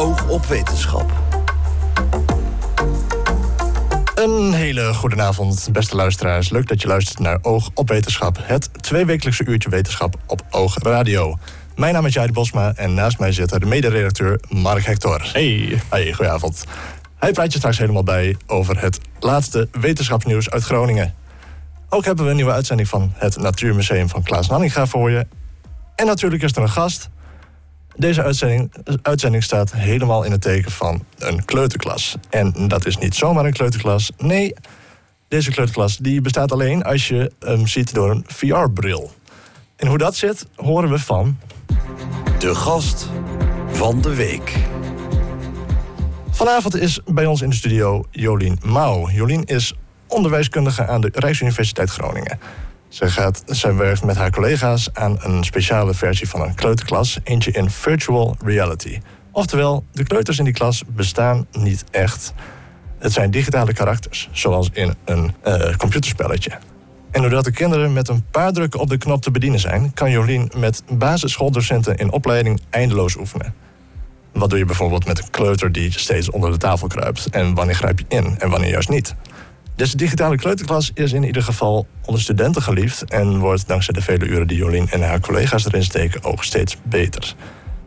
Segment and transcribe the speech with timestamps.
[0.00, 1.12] Oog op Wetenschap.
[4.14, 6.50] Een hele goede avond, beste luisteraars.
[6.50, 8.38] Leuk dat je luistert naar Oog op Wetenschap.
[8.42, 11.38] Het tweewekelijkse uurtje wetenschap op Oog Radio.
[11.76, 15.30] Mijn naam is Jair Bosma en naast mij zit de mederedacteur Mark Hector.
[15.32, 15.80] Hey.
[15.90, 16.64] Hey, goedenavond.
[17.16, 21.14] Hij praat je straks helemaal bij over het laatste wetenschapsnieuws uit Groningen.
[21.88, 25.26] Ook hebben we een nieuwe uitzending van het Natuurmuseum van Klaas Nanninga voor je.
[25.94, 27.10] En natuurlijk is er een gast.
[28.00, 28.72] Deze uitzending,
[29.02, 32.16] uitzending staat helemaal in het teken van een kleuterklas.
[32.30, 34.10] En dat is niet zomaar een kleuterklas.
[34.16, 34.54] Nee,
[35.28, 39.10] deze kleuterklas die bestaat alleen als je hem ziet door een VR-bril.
[39.76, 41.38] En hoe dat zit, horen we van...
[42.38, 43.08] De gast
[43.70, 44.54] van de week.
[46.30, 49.10] Vanavond is bij ons in de studio Jolien Mouw.
[49.10, 49.74] Jolien is
[50.06, 52.38] onderwijskundige aan de Rijksuniversiteit Groningen.
[52.90, 53.42] Ze, gaat,
[53.76, 59.00] werkt met haar collega's aan een speciale versie van een kleuterklas, eentje in virtual reality.
[59.32, 62.32] Oftewel, de kleuters in die klas bestaan niet echt.
[62.98, 66.50] Het zijn digitale karakters, zoals in een uh, computerspelletje.
[67.10, 70.10] En doordat de kinderen met een paar drukken op de knop te bedienen zijn, kan
[70.10, 73.54] Jolien met basisschooldocenten in opleiding eindeloos oefenen.
[74.32, 77.30] Wat doe je bijvoorbeeld met een kleuter die steeds onder de tafel kruipt?
[77.30, 79.14] En wanneer grijp je in en wanneer juist niet?
[79.80, 84.26] Deze digitale kleuterklas is in ieder geval onder studenten geliefd en wordt dankzij de vele
[84.26, 87.34] uren die Jolien en haar collega's erin steken ook steeds beter.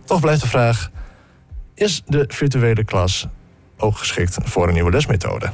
[0.06, 0.90] Toch blijft de vraag:
[1.74, 3.28] is de virtuele klas
[3.78, 5.50] ook geschikt voor een nieuwe lesmethode?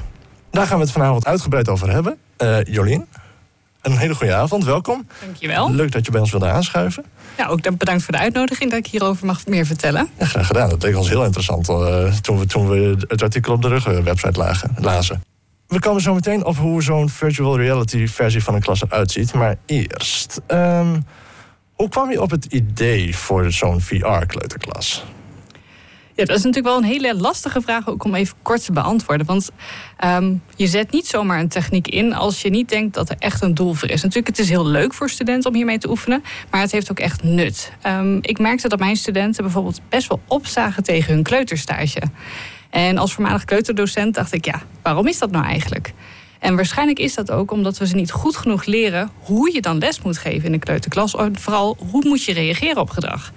[0.51, 2.17] Daar gaan we het vanavond uitgebreid over hebben.
[2.37, 3.05] Uh, Jolien,
[3.81, 5.07] een hele goede avond, welkom.
[5.25, 5.71] Dankjewel.
[5.71, 7.05] Leuk dat je bij ons wilde aanschuiven.
[7.37, 10.09] Ja, ook bedankt voor de uitnodiging dat ik hierover mag meer vertellen.
[10.19, 10.69] Ja, graag gedaan.
[10.69, 14.39] Dat leek ons heel interessant uh, toen, we, toen we het artikel op de rugwebsite
[14.39, 15.23] lagen, lazen.
[15.69, 19.33] We komen zo meteen op hoe zo'n virtual reality versie van een klas eruit ziet.
[19.33, 21.05] Maar eerst, um,
[21.73, 25.03] hoe kwam je op het idee voor zo'n VR-kleuterklas?
[26.15, 29.25] Ja, dat is natuurlijk wel een hele lastige vraag ook om even kort te beantwoorden.
[29.25, 29.49] Want
[30.05, 33.41] um, je zet niet zomaar een techniek in als je niet denkt dat er echt
[33.41, 34.01] een doel voor is.
[34.01, 36.99] Natuurlijk, het is heel leuk voor studenten om hiermee te oefenen, maar het heeft ook
[36.99, 37.71] echt nut.
[37.87, 42.01] Um, ik merkte dat mijn studenten bijvoorbeeld best wel opzagen tegen hun kleuterstage.
[42.69, 45.93] En als voormalig kleuterdocent dacht ik, ja, waarom is dat nou eigenlijk?
[46.39, 49.77] En waarschijnlijk is dat ook omdat we ze niet goed genoeg leren hoe je dan
[49.77, 51.15] les moet geven in de kleuterklas.
[51.31, 53.31] Vooral hoe moet je reageren op gedrag.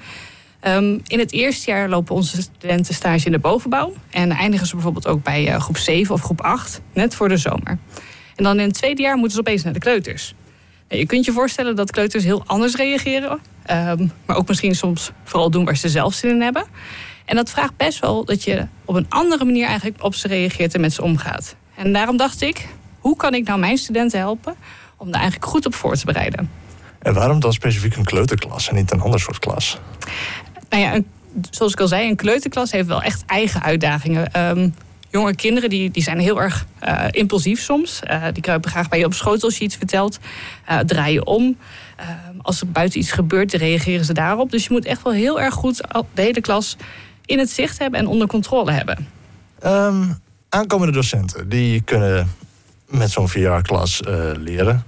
[0.67, 3.93] Um, in het eerste jaar lopen onze studenten stage in de bovenbouw.
[4.11, 7.37] En eindigen ze bijvoorbeeld ook bij uh, groep 7 of groep 8, net voor de
[7.37, 7.79] zomer.
[8.37, 10.35] En dan in het tweede jaar moeten ze opeens naar de kleuters.
[10.89, 13.41] Nou, je kunt je voorstellen dat kleuters heel anders reageren.
[13.71, 16.65] Um, maar ook misschien soms vooral doen waar ze zelf zin in hebben.
[17.25, 20.75] En dat vraagt best wel dat je op een andere manier eigenlijk op ze reageert
[20.75, 21.57] en met ze omgaat.
[21.75, 22.69] En daarom dacht ik,
[22.99, 24.55] hoe kan ik nou mijn studenten helpen
[24.97, 26.51] om daar eigenlijk goed op voor te bereiden?
[26.99, 29.79] En waarom dan specifiek een kleuterklas en niet een ander soort klas?
[30.69, 31.07] Nou ja, een,
[31.51, 34.49] zoals ik al zei, een kleuterklas heeft wel echt eigen uitdagingen.
[34.49, 34.75] Um,
[35.11, 38.01] jonge kinderen die, die zijn heel erg uh, impulsief soms.
[38.11, 40.19] Uh, die kruipen graag bij je op schoot als je iets vertelt.
[40.71, 41.57] Uh, draaien om.
[42.43, 44.51] als er buiten iets gebeurt, reageren ze daarop.
[44.51, 45.81] Dus je moet echt wel heel erg goed
[46.15, 46.77] de hele klas
[47.25, 49.09] in het zicht hebben en onder controle hebben.
[49.65, 50.19] Um,
[50.49, 52.31] aankomende docenten, die kunnen
[52.87, 54.01] met zo'n VR-klas
[54.39, 54.85] leren.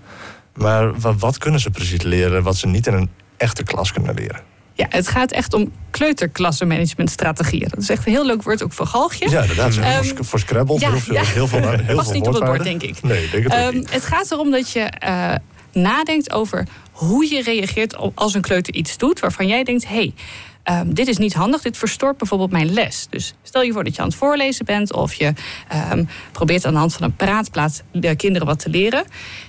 [0.54, 4.14] Maar wat, wat kunnen ze precies leren wat ze niet in een echte klas kunnen
[4.14, 4.40] leren?
[4.76, 7.68] Ja, het gaat echt om kleuterklassenmanagementstrategieën.
[7.68, 9.30] Dat is echt een heel leuk woord, ook voor galgjes.
[9.30, 9.76] Ja, inderdaad.
[9.76, 11.24] Um, voor Scrabble, ja, heel veel, ja.
[11.24, 13.02] heel veel, heel Past niet op het bord, denk ik.
[13.02, 13.92] Nee, denk het um, niet.
[13.92, 15.34] Het gaat erom dat je uh,
[15.72, 19.20] nadenkt over hoe je reageert als een kleuter iets doet...
[19.20, 20.14] waarvan jij denkt, hé, hey,
[20.70, 23.06] Um, dit is niet handig, dit verstoort bijvoorbeeld mijn les.
[23.10, 25.32] Dus stel je voor dat je aan het voorlezen bent of je
[25.92, 29.04] um, probeert aan de hand van een praatplaat de kinderen wat te leren.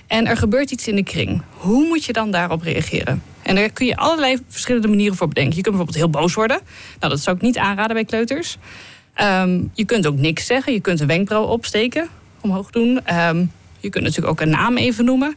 [0.06, 1.42] En er gebeurt iets in de kring.
[1.50, 3.22] Hoe moet je dan daarop reageren?
[3.42, 5.56] En daar kun je allerlei verschillende manieren voor bedenken.
[5.56, 6.60] Je kunt bijvoorbeeld heel boos worden.
[7.00, 8.56] Nou, dat zou ik niet aanraden bij kleuters.
[9.20, 10.72] Um, je kunt ook niks zeggen.
[10.72, 12.08] Je kunt een wenkbrauw opsteken,
[12.40, 13.00] omhoog doen.
[13.80, 15.36] je kunt natuurlijk ook een naam even noemen.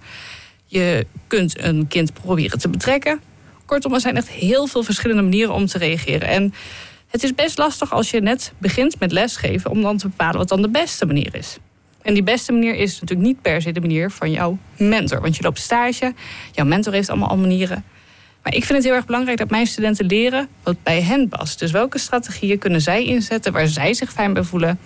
[0.65, 3.21] Je kunt een kind proberen te betrekken.
[3.69, 6.27] Kortom, er zijn echt heel veel verschillende manieren om te reageren.
[6.27, 6.53] En
[7.07, 10.47] het is best lastig als je net begint met lesgeven om dan te bepalen wat
[10.47, 11.57] dan de beste manier is.
[12.01, 15.21] En die beste manier is natuurlijk niet per se de manier van jouw mentor.
[15.21, 16.13] Want je loopt stage,
[16.51, 17.83] jouw mentor heeft allemaal al manieren.
[18.43, 21.59] Maar ik vind het heel erg belangrijk dat mijn studenten leren wat bij hen past.
[21.59, 24.79] Dus welke strategieën kunnen zij inzetten waar zij zich fijn bij voelen.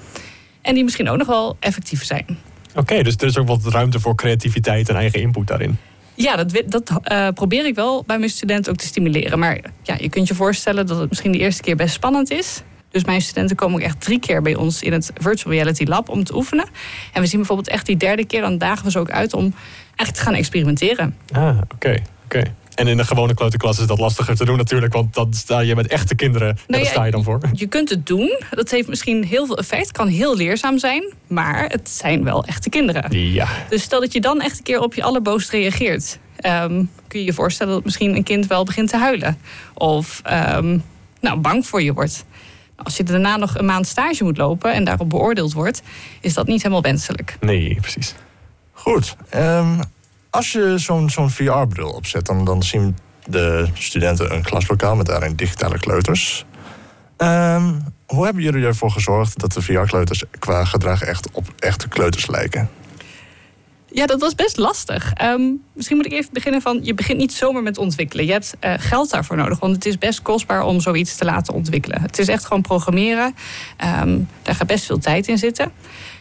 [0.61, 2.37] En die misschien ook nog wel effectief zijn.
[2.75, 5.77] Oké, dus er is ook wat ruimte voor creativiteit en eigen input daarin.
[6.15, 9.39] Ja, dat, dat uh, probeer ik wel bij mijn studenten ook te stimuleren.
[9.39, 12.61] Maar ja, je kunt je voorstellen dat het misschien de eerste keer best spannend is.
[12.89, 16.09] Dus mijn studenten komen ook echt drie keer bij ons in het Virtual Reality Lab
[16.09, 16.65] om te oefenen.
[17.13, 19.53] En we zien bijvoorbeeld echt die derde keer, dan dagen we ze ook uit om
[19.85, 21.17] eigenlijk te gaan experimenteren.
[21.31, 22.01] Ah, oké.
[22.25, 22.43] Oké.
[22.75, 24.93] En in de gewone kleuterklas is dat lastiger te doen natuurlijk.
[24.93, 26.47] Want dan sta je met echte kinderen.
[26.49, 27.39] en Nou daar sta je dan voor.
[27.53, 28.39] Je kunt het doen.
[28.49, 29.91] Dat heeft misschien heel veel effect.
[29.91, 31.13] Kan heel leerzaam zijn.
[31.27, 33.31] Maar het zijn wel echte kinderen.
[33.31, 33.47] Ja.
[33.69, 36.19] Dus stel dat je dan echt een keer op je allerboos reageert.
[36.35, 39.37] ehm, kun je je voorstellen dat misschien een kind wel begint te huilen.
[39.73, 40.77] Of ehm,
[41.21, 42.25] nou, bang voor je wordt.
[42.75, 45.81] Als je daarna nog een maand stage moet lopen en daarop beoordeeld wordt,
[46.21, 47.37] is dat niet helemaal wenselijk.
[47.39, 48.15] Nee, precies.
[48.71, 49.15] Goed.
[49.29, 49.79] ehm,
[50.33, 55.35] als je zo'n zo'n VR-bril opzet, dan, dan zien de studenten een klaslokaal met daarin
[55.35, 56.45] digitale kleuters.
[57.17, 57.73] Ehm,
[58.05, 62.69] hoe hebben jullie ervoor gezorgd dat de VR-kleuters qua gedrag echt op echte kleuters lijken?
[63.87, 65.13] Ja, dat was best lastig.
[65.13, 65.41] Ehm,
[65.73, 68.25] misschien moet ik even beginnen van, je begint niet zomaar met ontwikkelen.
[68.25, 71.53] Je hebt eh, geld daarvoor nodig, want het is best kostbaar om zoiets te laten
[71.53, 72.01] ontwikkelen.
[72.01, 73.35] Het is echt gewoon programmeren.
[73.77, 75.71] Ehm, daar gaat best veel tijd in zitten.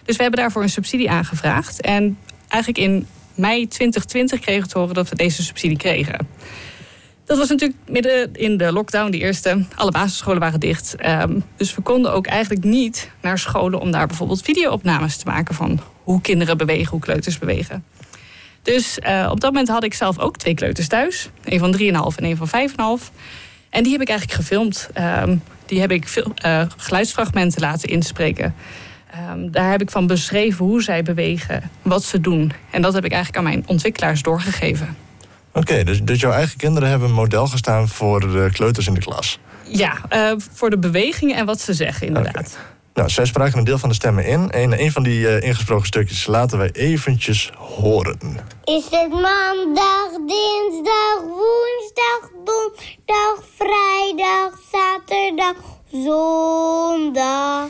[0.05, 1.81] Dus we hebben daarvoor een subsidie aangevraagd.
[1.81, 2.19] En
[2.49, 6.29] eigenlijk in mei 2020 kregen we te horen dat we deze subsidie kregen.
[7.25, 9.65] Dat was natuurlijk midden in de lockdown, die eerste.
[9.75, 10.97] Alle basisscholen waren dicht.
[10.97, 15.55] Ehm, dus we konden ook eigenlijk niet naar scholen om daar bijvoorbeeld videoopnames te maken
[15.55, 17.85] van hoe kinderen bewegen, hoe kleuters bewegen.
[18.63, 21.31] Dus eh, op dat moment had ik zelf ook twee kleuters thuis.
[21.45, 22.49] Een van 3,5 en een van
[23.01, 23.11] 5,5.
[23.71, 24.89] En die heb ik eigenlijk gefilmd.
[24.93, 25.37] Ehm,
[25.67, 28.55] die heb ik veel, eh, geluidsfragmenten laten inspreken.
[29.13, 32.53] Ehm, daar heb ik van beschreven hoe zij bewegen, wat ze doen.
[32.71, 34.97] En dat heb ik eigenlijk aan mijn ontwikkelaars doorgegeven.
[35.53, 39.01] Oké, dus, dus jouw eigen kinderen hebben een model gestaan voor de kleuters in de
[39.01, 39.39] klas.
[39.67, 42.59] Ja, eh, voor de bewegingen en wat ze zeggen, inderdaad.
[42.95, 44.51] Nou, zij spraken een deel van de stemmen in.
[44.51, 48.19] En een van die eh, ingesproken stukjes laten wij eventjes horen.
[48.65, 55.57] Is het maandag, dinsdag, woensdag, donderdag, vrijdag, zaterdag,
[55.91, 57.69] zondag?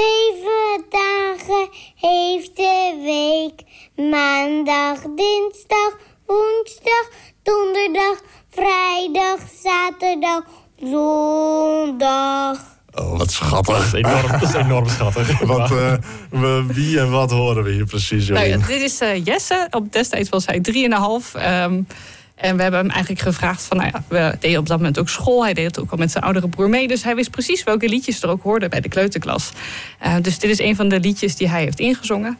[0.00, 3.62] Zeven dagen heeft de week.
[4.10, 5.96] Maandag, dinsdag,
[6.26, 7.08] woensdag,
[7.42, 8.20] donderdag,
[8.50, 10.42] vrijdag, zaterdag,
[10.76, 12.58] zondag.
[12.94, 13.84] Oh, wat Dat schattig.
[13.86, 15.40] is enorm, dat is enorm schattig.
[15.56, 15.92] Wat, eh,
[16.30, 18.64] we, wie en wat horen we hier precies, Nou Jolien?
[18.66, 19.66] dit is eh, Jesse.
[19.70, 21.34] Op destijds was hij 3,5.
[21.34, 21.82] Ehm
[22.36, 25.08] en we hebben hem eigenlijk gevraagd van, nou ja, we deden op dat moment ook
[25.08, 25.44] school.
[25.44, 26.88] Hij deed het ook al met zijn oudere broer mee.
[26.88, 29.52] Dus hij wist precies welke liedjes er ook hoorden bij de kleuterklas.
[29.98, 32.38] Eh, dus dit is een van de liedjes die hij heeft ingezongen.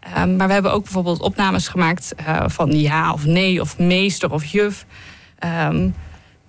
[0.00, 4.32] Ehm, maar we hebben ook bijvoorbeeld opnames gemaakt eh, van ja of nee of meester
[4.32, 4.86] of juf.
[5.38, 5.88] Ehm,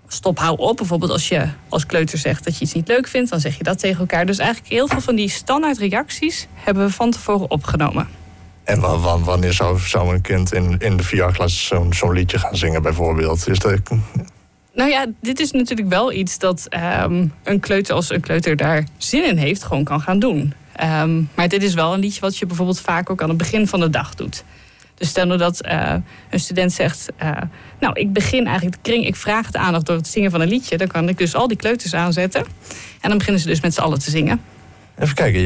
[0.07, 0.78] stop, hou op.
[0.78, 3.63] Bijvoorbeeld als je als kleuter zegt dat je iets niet leuk vindt, dan zeg je
[3.63, 4.25] dat tegen elkaar.
[4.25, 8.23] Dus eigenlijk heel veel van die standaard reacties hebben we van tevoren opgenomen.
[8.63, 12.57] En wa- wa- wanneer zou, een kind in, in de VR-klas zo'n zo'n liedje gaan
[12.57, 13.48] zingen, bijvoorbeeld?
[13.48, 13.81] Is dat,
[14.74, 18.88] Nou ja, dit is natuurlijk wel iets dat ehm, een kleuter, als een kleuter daar
[18.98, 20.54] zin in heeft, gewoon kan gaan doen.
[20.75, 23.68] Ehm, maar dit is wel een liedje wat je bijvoorbeeld vaak ook aan het begin
[23.68, 24.44] van de dag doet.
[24.95, 25.95] Dus stel nou dat eh,
[26.30, 27.31] een student zegt, eh,
[27.80, 30.48] nou ik begin eigenlijk de kring, ik vraag de aandacht door het zingen van een
[30.48, 30.77] liedje.
[30.77, 32.45] Dan kan ik dus al die kleuters aanzetten.
[33.01, 34.42] En dan beginnen ze dus met z'n allen te zingen.
[35.00, 35.42] Even kijken,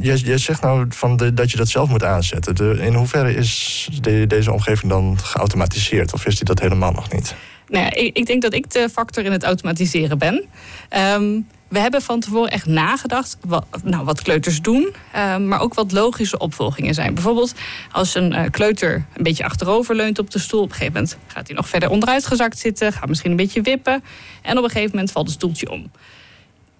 [0.00, 2.78] je zegt nou van de, dat je dat zelf moet aanzetten.
[2.80, 6.12] In hoeverre is de- deze omgeving dan geautomatiseerd?
[6.12, 7.34] Of is die dat helemaal nog niet?
[7.68, 10.44] Nou ik, ik denk dat ik de factor in het automatiseren ben.
[10.88, 15.74] Ehm, we hebben van tevoren echt nagedacht wat, nou, wat kleuters doen, ehm, maar ook
[15.74, 17.14] wat logische opvolgingen zijn.
[17.14, 17.54] Bijvoorbeeld
[17.92, 21.16] als een eh, kleuter een beetje achterover leunt op de stoel, op een gegeven moment
[21.26, 24.04] gaat hij nog verder onderuit gezakt zitten, gaat misschien een beetje wippen
[24.42, 25.90] en op een gegeven moment valt het stoeltje om.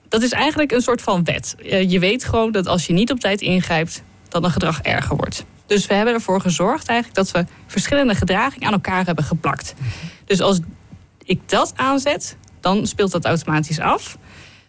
[0.09, 1.57] Dat is eigenlijk een soort van wet.
[1.59, 5.17] Eh, je weet gewoon dat als je niet op tijd ingrijpt, dat een gedrag erger
[5.17, 5.45] wordt.
[5.67, 9.75] Dus we hebben ervoor gezorgd eigenlijk dat we verschillende gedragingen aan elkaar hebben geplakt.
[10.25, 10.61] Dus als
[11.25, 14.19] ik dat aanzet, dan speelt dat automatisch af.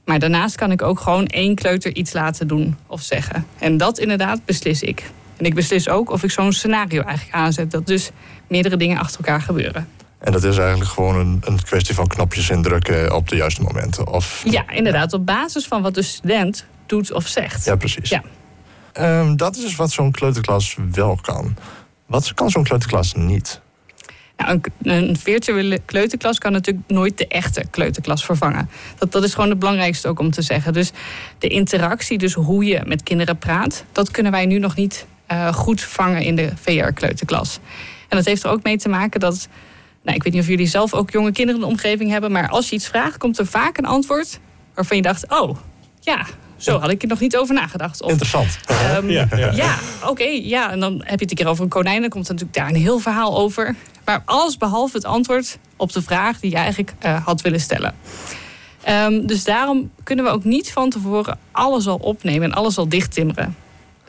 [0.05, 3.45] Maar daarnaast kan ik ook gewoon één kleuter iets laten doen of zeggen.
[3.59, 5.11] En dat inderdaad beslis ik.
[5.37, 7.71] En ik beslis ook of ik zo'n scenario eigenlijk aanzet.
[7.71, 8.09] Dat dus
[8.47, 9.87] meerdere dingen achter elkaar gebeuren.
[10.19, 14.07] En dat is eigenlijk gewoon een, een kwestie van knopjes indrukken op de juiste momenten.
[14.07, 15.13] Of, Ja, inderdaad.
[15.13, 17.65] Op basis van wat de student doet of zegt.
[17.65, 18.09] Ja, precies.
[18.09, 18.23] Ja.
[18.93, 21.57] Ehm, dat is wat zo'n kleuterklas wel kan.
[22.05, 23.61] Wat kan zo'n kleuterklas niet?
[24.37, 28.69] Nou, een, een virtuele kleuterklas kan natuurlijk nooit de echte kleuterklas vervangen.
[28.97, 30.73] Dat, dat is gewoon het belangrijkste ook om te zeggen.
[30.73, 30.91] Dus
[31.37, 35.53] de interactie, dus hoe je met kinderen praat, dat kunnen wij nu nog niet eh,
[35.53, 37.59] goed vangen in de VR-kleuterklas.
[38.07, 39.47] En dat heeft er ook mee te maken dat.
[40.09, 42.49] Nou, ik weet niet of jullie zelf ook jonge kinderen in de omgeving hebben, maar
[42.49, 44.39] als je iets vraagt, komt er vaak een antwoord
[44.73, 45.57] waarvan je dacht: oh,
[45.99, 46.25] ja,
[46.57, 48.01] zo had ik er nog niet over nagedacht.
[48.01, 48.59] Of, Interessant.
[48.65, 49.75] Ehm, Ja, ja, ja.
[50.05, 50.71] oké, ja.
[50.71, 52.01] En dan heb je het een keer over een konijn.
[52.01, 53.75] Dan komt er natuurlijk daar een heel verhaal over.
[54.05, 57.95] Maar alles behalve het antwoord op de vraag die je eigenlijk eh, had willen stellen.
[58.83, 62.89] Ehm, dus daarom kunnen we ook niet van tevoren alles al opnemen en alles al
[62.89, 63.55] dichttimmeren.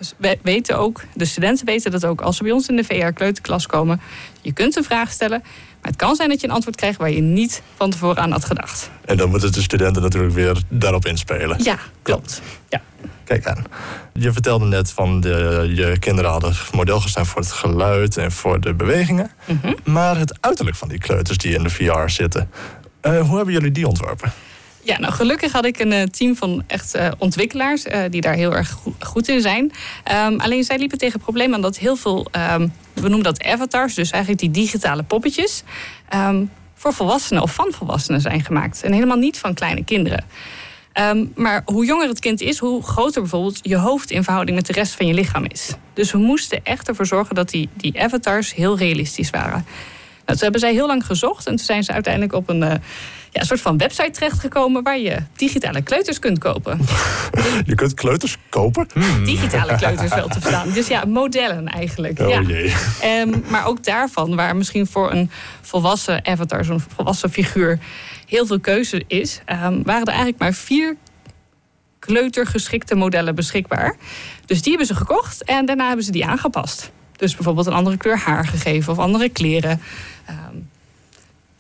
[0.01, 2.85] Dus we weten ook, de studenten weten dat ook als ze bij ons in de
[2.85, 4.01] VR kleuterklas komen.
[4.43, 5.43] Je kunt een vraag stellen,
[5.83, 8.33] maar het kan zijn dat je een antwoord krijgt waar je niet van tevoren aan
[8.33, 8.91] had gedacht.
[9.05, 11.63] En dan moeten de studenten natuurlijk weer daarop inspelen.
[11.63, 12.43] Ja, klopt.
[12.69, 12.81] Ja.
[13.25, 13.65] Kijk aan.
[14.13, 18.61] Je vertelde net van de, je kinderen hadden model gestaan voor het geluid en voor
[18.61, 19.31] de bewegingen.
[19.45, 19.73] Mhm.
[19.85, 22.51] Maar het uiterlijk van die kleuters die in de VR zitten,
[23.01, 24.33] eh, hoe hebben jullie die ontworpen?
[24.91, 28.35] Ja, nou gelukkig had ik een eh, team van echt eh, ontwikkelaars eh, die daar
[28.35, 29.73] heel erg go- goed in zijn.
[30.05, 33.45] Ehm, alleen zij liepen tegen het probleem aan dat heel veel, ehm, we noemen dat
[33.45, 35.63] avatars, dus eigenlijk die digitale poppetjes,
[36.09, 36.45] ehm,
[36.75, 38.83] voor volwassenen of van volwassenen zijn gemaakt.
[38.83, 40.25] En helemaal niet van kleine kinderen.
[41.35, 44.73] Maar hoe jonger het kind is, hoe groter bijvoorbeeld je hoofd in verhouding met de
[44.73, 45.75] rest van je lichaam is.
[45.95, 49.65] Dus we moesten echt ervoor zorgen dat die, die avatars heel realistisch waren.
[50.25, 52.81] Nou, toen hebben zij heel lang gezocht en toen zijn ze uiteindelijk op een,
[53.31, 56.81] ja, een soort van website terechtgekomen waar je digitale kleuters kunt kopen.
[57.65, 58.87] Je kunt kleuters kopen?
[59.25, 60.71] Digitale kleuters wel te verstaan.
[60.71, 62.19] Dus ja, modellen eigenlijk.
[62.21, 62.41] Oh ja.
[62.41, 62.75] jee.
[63.01, 67.79] Ehm, maar ook daarvan, waar misschien voor een volwassen avatar, zo'n volwassen figuur,
[68.27, 70.97] heel veel keuze is, ehm, waren er eigenlijk maar vier
[71.99, 73.97] kleutergeschikte modellen beschikbaar.
[74.47, 76.91] Dus die hebben ze gekocht en daarna hebben ze die aangepast.
[77.17, 79.81] Dus bijvoorbeeld een andere kleur haar gegeven of andere kleren.
[80.27, 80.57] Ehm,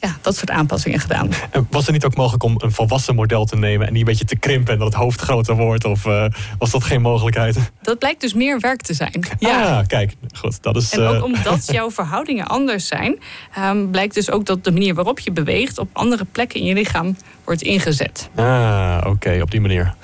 [0.00, 1.30] ja, dat soort aanpassingen gedaan.
[1.50, 4.09] En was het niet ook mogelijk om een volwassen model te nemen en die een
[4.09, 5.85] beetje te krimpen en dat het hoofd groter wordt?
[5.85, 6.25] Of eh,
[6.59, 7.59] was dat geen mogelijkheid?
[7.83, 9.26] Dat blijkt dus meer werk te zijn.
[9.40, 10.92] Ah, kijk, goed, dat is.
[10.92, 13.19] En ook eh, omdat jouw verhoudingen anders zijn,
[13.54, 16.75] ehm, blijkt dus ook dat de manier waarop je beweegt op andere plekken in je
[16.75, 18.30] lichaam wordt ingezet.
[18.35, 19.95] Ah, oké, op die manier.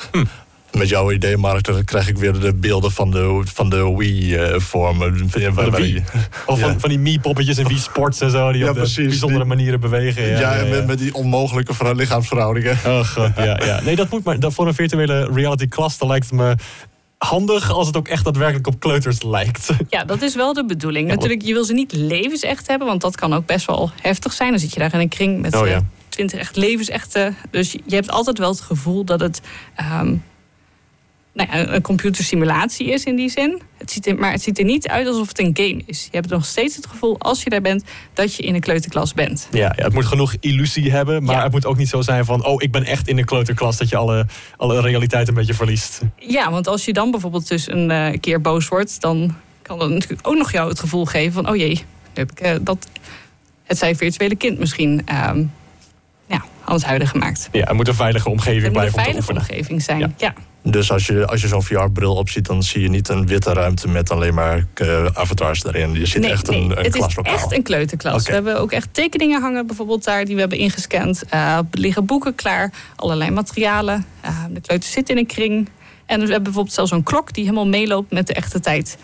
[0.77, 5.31] Met jouw idee, Mark, dan krijg ik weer de beelden van de, van de Wii-vormen.
[5.31, 6.03] Van de Wii.
[6.47, 6.79] Of van, Ja.
[6.79, 10.23] van die Mii-poppetjes en Wii-sports en zo, die Ja, op precies, bijzondere die- manieren bewegen.
[10.29, 12.79] Ja, Ja, en ja, met, die onmogelijke lichaamsverhoudingen.
[12.87, 13.81] Oh god, ja, ja.
[13.81, 14.41] Nee, dat moet maar.
[14.41, 16.55] dat Voor een virtuele reality klas, dan lijkt het me
[17.19, 19.69] handig als het ook echt daadwerkelijk op kleuters lijkt.
[19.89, 21.09] Ja, dat is wel de bedoeling.
[21.09, 24.33] Ja, Natuurlijk, je wil ze niet levensecht hebben, want dat kan ook best wel heftig
[24.33, 24.51] zijn.
[24.51, 25.75] Dan zit je daar in een kring met Oh, ja.
[25.75, 27.33] eh, twintig echt levensechte.
[27.51, 29.41] Dus je hebt altijd wel het gevoel dat het
[29.75, 30.15] ehm,
[31.37, 33.63] nou ja, een computersimulatie is in die zin.
[33.79, 36.05] Het ziet er, maar het ziet er niet uit alsof het een game is.
[36.11, 39.15] Je hebt nog steeds het gevoel, als je daar bent, dat je in een kleuterklas
[39.15, 39.49] bent.
[39.51, 41.43] Ja, ja, het moet genoeg illusie hebben, maar Ja.
[41.43, 42.45] het moet ook niet zo zijn van...
[42.45, 44.27] oh, ik ben echt in de kleuterklas, dat je alle,
[44.57, 46.01] alle realiteit een beetje verliest.
[46.19, 49.91] Ja, want als je dan bijvoorbeeld dus een eh, keer boos wordt, dan kan dat
[49.91, 52.89] natuurlijk ook nog jou het gevoel geven van, oh jee, heb ik eh, dat
[53.65, 55.45] het zijn virtuele kind misschien ehm,
[56.27, 57.49] ja, het huilen gemaakt.
[57.53, 59.99] Ja, het moet een veilige omgeving Het moet een blijven veilige omgeving zijn.
[60.01, 60.11] Ja.
[60.17, 60.35] Ja.
[60.71, 63.89] Dus als je, als je zo'n VR-bril opziet, dan zie je niet een witte ruimte
[63.89, 65.93] met alleen maar eh, avatars erin.
[65.95, 68.27] Je ziet Nee, echt nee, een, een het is echt een kleuterklas.
[68.27, 71.23] We hebben ook echt tekeningen hangen bijvoorbeeld daar die we hebben ingescand.
[71.31, 74.07] Er liggen boeken klaar, allerlei materialen.
[74.21, 75.69] Eh, de kleuters zitten in een kring.
[76.07, 78.97] En we hebben bijvoorbeeld zelfs een klok die helemaal meeloopt met de echte tijd.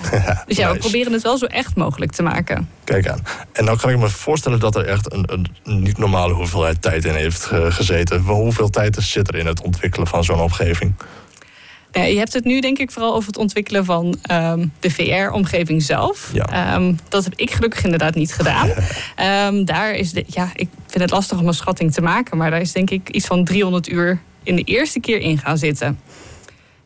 [0.46, 2.68] Dus ja, we proberen het wel zo echt mogelijk te maken.
[2.84, 3.22] Kijk aan.
[3.52, 7.04] En dan kan ik me voorstellen dat er echt een, een niet normale hoeveelheid tijd
[7.04, 8.20] in heeft eh, gezeten.
[8.20, 10.94] Hoeveel tijd zit er in het ontwikkelen van zo'n omgeving?
[11.92, 15.82] Ja, je hebt het nu denk ik vooral over het ontwikkelen van ehm, de VR-omgeving
[15.82, 16.30] zelf.
[16.32, 16.74] Ja.
[16.74, 18.70] Ehm, dat heb ik gelukkig inderdaad niet gedaan.
[19.16, 22.50] Ehm, daar is de, ja, ik vind het lastig om een schatting te maken, maar
[22.50, 25.98] daar is denk ik iets van 300 uur in de eerste keer in gaan zitten.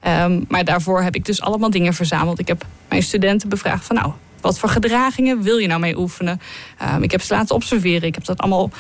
[0.01, 2.39] Ehm, maar daarvoor heb ik dus allemaal dingen verzameld.
[2.39, 6.41] Ik heb mijn studenten bevraagd van nou, wat voor gedragingen wil je nou mee oefenen?
[6.79, 8.09] Ehm, ik heb ze laten observeren.
[8.09, 8.71] Ik heb dat allemaal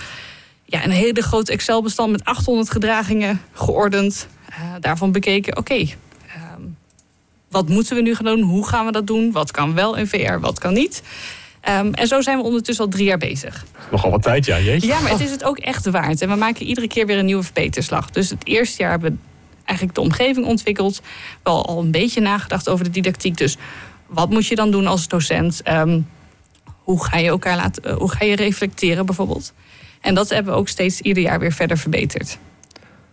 [0.64, 4.28] ja, een hele groot Excel-bestand met 800 gedragingen geordend.
[4.48, 6.62] Eh, daarvan bekeken, oké, ehm,
[7.48, 8.40] wat moeten we nu gaan doen?
[8.40, 9.32] Hoe gaan we dat doen?
[9.32, 11.02] Wat kan wel in VR, wat kan niet?
[11.60, 13.64] En zo zijn we ondertussen al drie jaar bezig.
[13.90, 14.86] Nogal wat tijd, ja, jeetje.
[14.86, 16.22] Ja, maar het is het ook echt waard.
[16.22, 18.10] En we maken iedere keer weer een nieuwe verbeterslag.
[18.10, 19.29] Dus het eerste jaar hebben we
[19.70, 21.02] eigenlijk de omgeving ontwikkeld.
[21.42, 23.36] Wel al een beetje nagedacht over de didactiek.
[23.36, 23.56] Dus
[24.06, 25.62] wat moet je dan doen als docent?
[25.62, 26.00] Ehm,
[26.82, 29.52] hoe ga je elkaar laten, eh, hoe ga je reflecteren bijvoorbeeld?
[30.00, 32.38] En dat hebben we ook steeds ieder jaar weer verder verbeterd.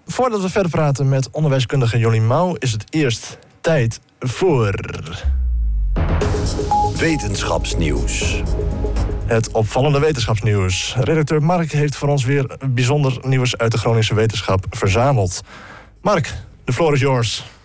[0.06, 4.74] Voordat we verder praten met onderwijskundige Jolien Mouw, is het eerst tijd voor
[6.98, 8.42] Wetenschapsnieuws.
[9.26, 10.96] het opvallende wetenschapsnieuws.
[11.00, 15.42] Redacteur Mark heeft voor ons weer bijzonder nieuws uit de Groningse wetenschap verzameld.
[16.02, 16.34] Mark,
[16.68, 17.57] de floor is yours.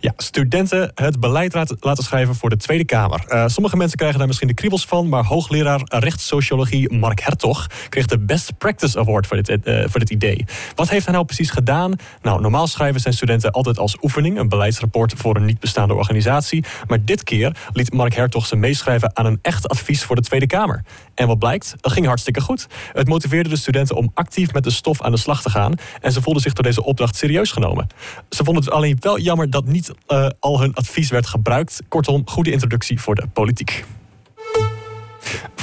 [0.00, 3.24] Ja, studenten het beleid laten, schrijven voor de Tweede Kamer.
[3.28, 8.06] Eh, sommige mensen krijgen daar misschien de kriebels van, maar hoogleraar rechtssociologie Mark Hertog kreeg
[8.06, 10.44] de Best Practice Award voor dit, eh, voor dit idee.
[10.74, 11.94] Wat heeft hij nou precies gedaan?
[12.22, 16.64] Nou, normaal schrijven zijn studenten altijd als oefening een beleidsrapport voor een niet bestaande organisatie.
[16.86, 20.46] Maar dit keer liet Mark Hertog ze meeschrijven aan een echt advies voor de Tweede
[20.46, 20.84] Kamer.
[21.14, 21.74] En wat blijkt?
[21.80, 22.66] Dat ging hartstikke goed.
[22.92, 25.74] Het motiveerde de studenten om actief met de stof aan de slag te gaan.
[26.00, 27.86] En ze voelden zich door deze opdracht serieus genomen.
[28.30, 31.82] Ze vonden het alleen wel jammer dat niet eh, al hun advies werd gebruikt.
[31.88, 33.84] Kortom, goede introductie voor de politiek.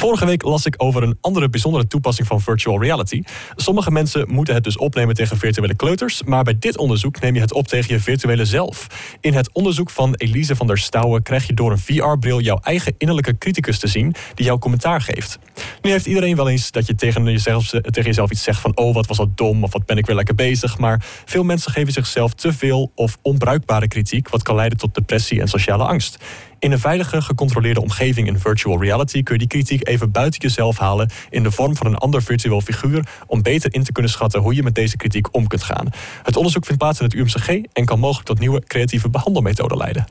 [0.05, 3.21] Vorige week las ik over een andere bijzondere toepassing van virtual reality.
[3.55, 7.41] Sommige mensen moeten het dus opnemen tegen virtuele kleuters, maar bij dit onderzoek neem je
[7.41, 8.88] het op tegen je virtuele zelf.
[9.21, 12.93] In het onderzoek van Elise van der Stouwen krijg je door een VR-bril jouw eigen
[12.97, 15.39] innerlijke criticus te zien die jouw commentaar geeft.
[15.81, 18.93] Nu heeft iedereen wel eens dat je tegen jezelf, tegen jezelf iets zegt van oh
[18.93, 21.93] wat was dat dom of wat ben ik weer lekker bezig, maar veel mensen geven
[21.93, 26.17] zichzelf te veel of onbruikbare kritiek wat kan leiden tot depressie en sociale angst.
[26.59, 30.77] In een veilige, gecontroleerde omgeving in virtual reality kun je die kritiek even buiten jezelf
[30.77, 34.41] halen in de vorm van een ander virtueel figuur om beter in te kunnen schatten
[34.41, 35.89] hoe je met deze kritiek om kunt gaan.
[36.24, 40.05] Het onderzoek vindt plaats in het UMCG en kan mogelijk tot nieuwe creatieve behandelmethoden leiden.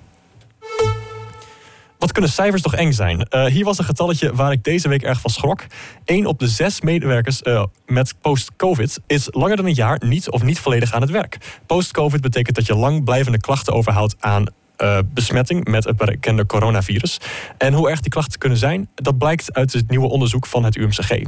[1.99, 3.27] Wat kunnen cijfers toch eng zijn?
[3.31, 5.67] Uh, hier was een getalletje waar ik deze week erg van schrok.
[6.05, 10.43] 1 op de 6 medewerkers uh, met post-COVID is langer dan een jaar niet of
[10.43, 11.39] niet volledig aan het werk.
[11.67, 14.45] Post-COVID betekent dat je lang blijvende klachten overhoudt aan
[14.79, 17.21] uh, besmetting met het bekende coronavirus.
[17.59, 20.77] En hoe erg die klachten kunnen zijn, dat blijkt uit het nieuwe onderzoek van het
[20.77, 21.23] UMCG.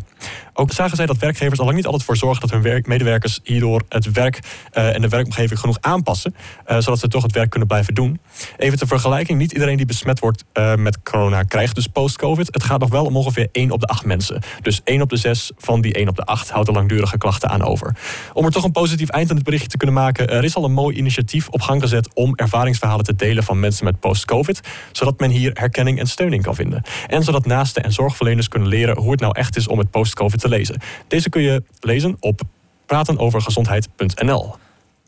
[0.52, 3.40] Ook zagen zij dat werkgevers al lang niet altijd voor zorgen dat hun werk, medewerkers
[3.42, 4.40] hierdoor het werk
[4.72, 6.34] uh, en de werkomgeving genoeg aanpassen,
[6.66, 8.20] uh, zodat ze toch het werk kunnen blijven doen.
[8.56, 10.44] Even ter vergelijking, niet iedereen die besmet wordt
[10.76, 12.48] met corona krijgt dus post-COVID.
[12.50, 14.42] Het gaat nog wel om ongeveer 1 op de 8 mensen.
[14.62, 17.48] Dus 1 op de 6 van die 1 op de 8 houdt er langdurige klachten
[17.48, 17.96] aan over.
[18.32, 20.64] Om er toch een positief eind aan het berichtje te kunnen maken, er is al
[20.64, 24.60] een mooi initiatief op gang gezet om ervaringsverhalen te delen van mensen met post-COVID,
[24.92, 26.82] zodat men hier herkenning en steuning kan vinden.
[27.06, 30.40] En zodat naasten en zorgverleners kunnen leren hoe het nou echt is om het post-COVID
[30.40, 30.80] te lezen.
[31.08, 32.40] Deze kun je lezen op
[32.86, 34.54] pratenovergezondheid.nl.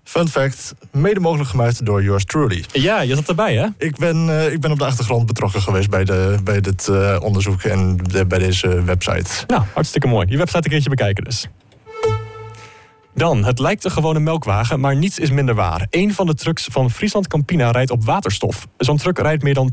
[0.08, 2.64] Fun fact, mede mogelijk gemaakt door yours truly.
[2.72, 3.66] Ja, je zat erbij hè?
[3.78, 7.16] Ik ben, uh, ik ben op de achtergrond betrokken geweest bij, de, bij dit uh,
[7.22, 9.30] onderzoek en de, bij deze website.
[9.46, 10.26] Nou, hartstikke mooi.
[10.26, 11.48] Die website een keertje bekijken dus.
[13.18, 15.86] Dan, het lijkt een gewone melkwagen, maar niets is minder waar.
[15.90, 18.66] Een van de trucks van Friesland Campina rijdt op waterstof.
[18.76, 19.72] Zo'n truck rijdt meer dan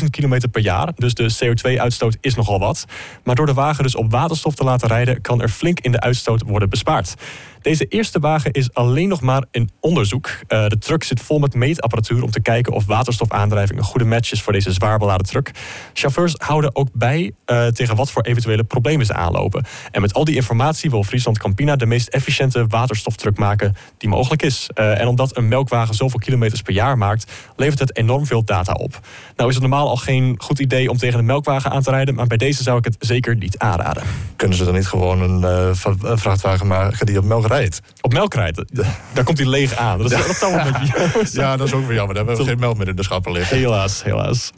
[0.00, 2.84] 200.000 kilometer per jaar, dus de CO2-uitstoot is nogal wat.
[3.24, 6.00] Maar door de wagen dus op waterstof te laten rijden, kan er flink in de
[6.00, 7.14] uitstoot worden bespaard.
[7.62, 10.26] Deze eerste wagen is alleen nog maar in onderzoek.
[10.26, 14.32] Uh, de truck zit vol met meetapparatuur om te kijken of waterstofaandrijving een goede match
[14.32, 15.50] is voor deze zwaar beladen truck.
[15.92, 19.64] Chauffeurs houden ook bij uh, tegen wat voor eventuele problemen ze aanlopen.
[19.90, 24.42] En met al die informatie wil Friesland Campina de meest efficiënte waterstoftruck maken die mogelijk
[24.42, 24.68] is.
[24.74, 28.72] Uh, en omdat een melkwagen zoveel kilometers per jaar maakt, levert het enorm veel data
[28.72, 29.00] op.
[29.36, 32.14] Nou is het normaal al geen goed idee om tegen een melkwagen aan te rijden,
[32.14, 34.02] maar bij deze zou ik het zeker niet aanraden.
[34.36, 35.76] Kunnen ze dan niet gewoon een
[36.18, 37.80] vrachtwagen maken die op melk rijdt.
[38.00, 38.64] Op melk rijdt.
[39.14, 39.98] Daar komt hij leeg aan.
[39.98, 40.26] Dat, is, ja.
[40.26, 42.14] dat Ja, dat is ook weer jammer.
[42.14, 43.56] Daar hebben we geen melk meer in de schappen liggen.
[43.56, 44.52] Helaas, helaas.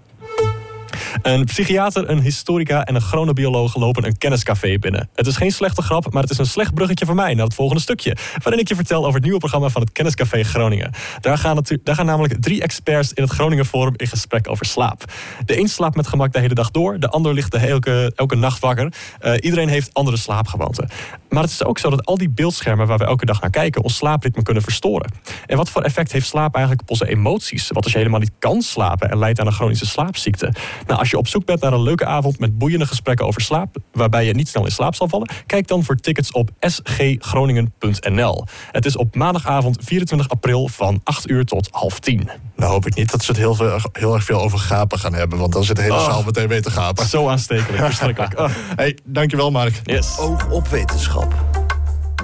[1.22, 5.08] Een psychiater, een historica en een chronobioloog lopen een kenniscafé binnen.
[5.14, 7.54] Het is geen slechte grap, maar het is een slecht bruggetje voor mij naar het
[7.54, 8.16] volgende stukje.
[8.42, 10.90] Waarin ik je vertel over het nieuwe programma van het Kenniscafé Groningen.
[11.20, 15.04] Daar gaan, daar gaan namelijk drie experts in het Groningen Forum in gesprek over slaap.
[15.44, 18.36] De een slaapt met gemak de hele dag door, de ander ligt de elke, elke
[18.36, 18.92] nacht wakker.
[19.22, 20.88] Uh, iedereen heeft andere slaapgewoonten.
[21.28, 23.82] Maar het is ook zo dat al die beeldschermen waar we elke dag naar kijken
[23.82, 25.12] ons slaapritme kunnen verstoren.
[25.46, 27.68] En wat voor effect heeft slaap eigenlijk op onze emoties?
[27.68, 30.52] Wat als je helemaal niet kan slapen en leidt aan een chronische slaapziekte?
[30.92, 33.76] Nou, als je op zoek bent naar een leuke avond met boeiende gesprekken over slaap,
[33.92, 38.44] waarbij je niet snel in slaap zal vallen, kijk dan voor tickets op sggroningen.nl.
[38.70, 42.28] Het is op maandagavond 24 april van 8 uur tot half 10.
[42.56, 45.14] Nou hoop ik niet dat ze het heel, veel, heel erg veel over gapen gaan
[45.14, 47.06] hebben, want dan zit de hele oh, zaal meteen mee te gapen.
[47.06, 48.38] Zo aanstekelijk, verschrikkelijk.
[48.38, 48.50] Oh.
[48.76, 49.80] Hey, dankjewel Mark.
[49.84, 50.18] Yes.
[50.18, 51.34] Oog op wetenschap.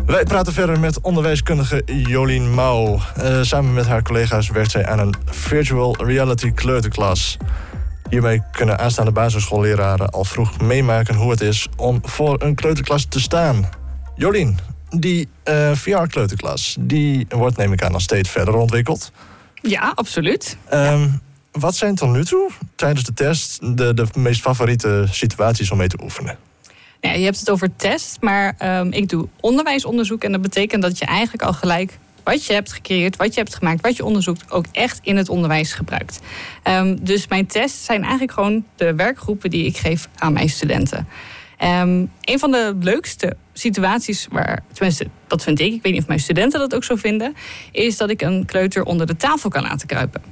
[0.07, 3.01] Wij praten verder met onderwijskundige Jolien Mouw.
[3.19, 7.37] Uh, samen met haar collega's werkt zij aan een virtual reality kleuterklas.
[8.11, 13.21] Hiermee kunnen aanstaande basisschoolleraren al vroeg meemaken hoe het is om voor een kleuterklas te
[13.21, 13.69] staan.
[14.15, 14.59] Jolien,
[14.91, 19.13] die uh, VR-kleuterklas, die wordt neem ik aan nog steeds verder ontwikkeld.
[19.63, 20.57] Ja, absoluut.
[20.73, 21.21] Um,
[21.53, 25.89] Wat zijn tot nu toe tijdens de test de, de meest favoriete situaties om mee
[25.89, 26.37] te oefenen?
[27.01, 30.99] Ja, je hebt het over test, maar um, ik doe onderwijsonderzoek en dat betekent dat
[30.99, 34.51] je eigenlijk al gelijk wat je hebt gecreëerd, wat je hebt gemaakt, wat je onderzoekt,
[34.51, 36.21] ook echt in het onderwijs gebruikt.
[36.65, 41.09] Um, dus mijn tests zijn eigenlijk gewoon de werkgroepen die ik geef aan mijn studenten.
[41.63, 46.09] Um, een van de leukste situaties waar, tenminste, dat vind ik, ik weet niet of
[46.09, 47.35] mijn studenten dat ook zo vinden,
[47.73, 50.23] is dat ik een kleuter onder de tafel kan laten kruipen.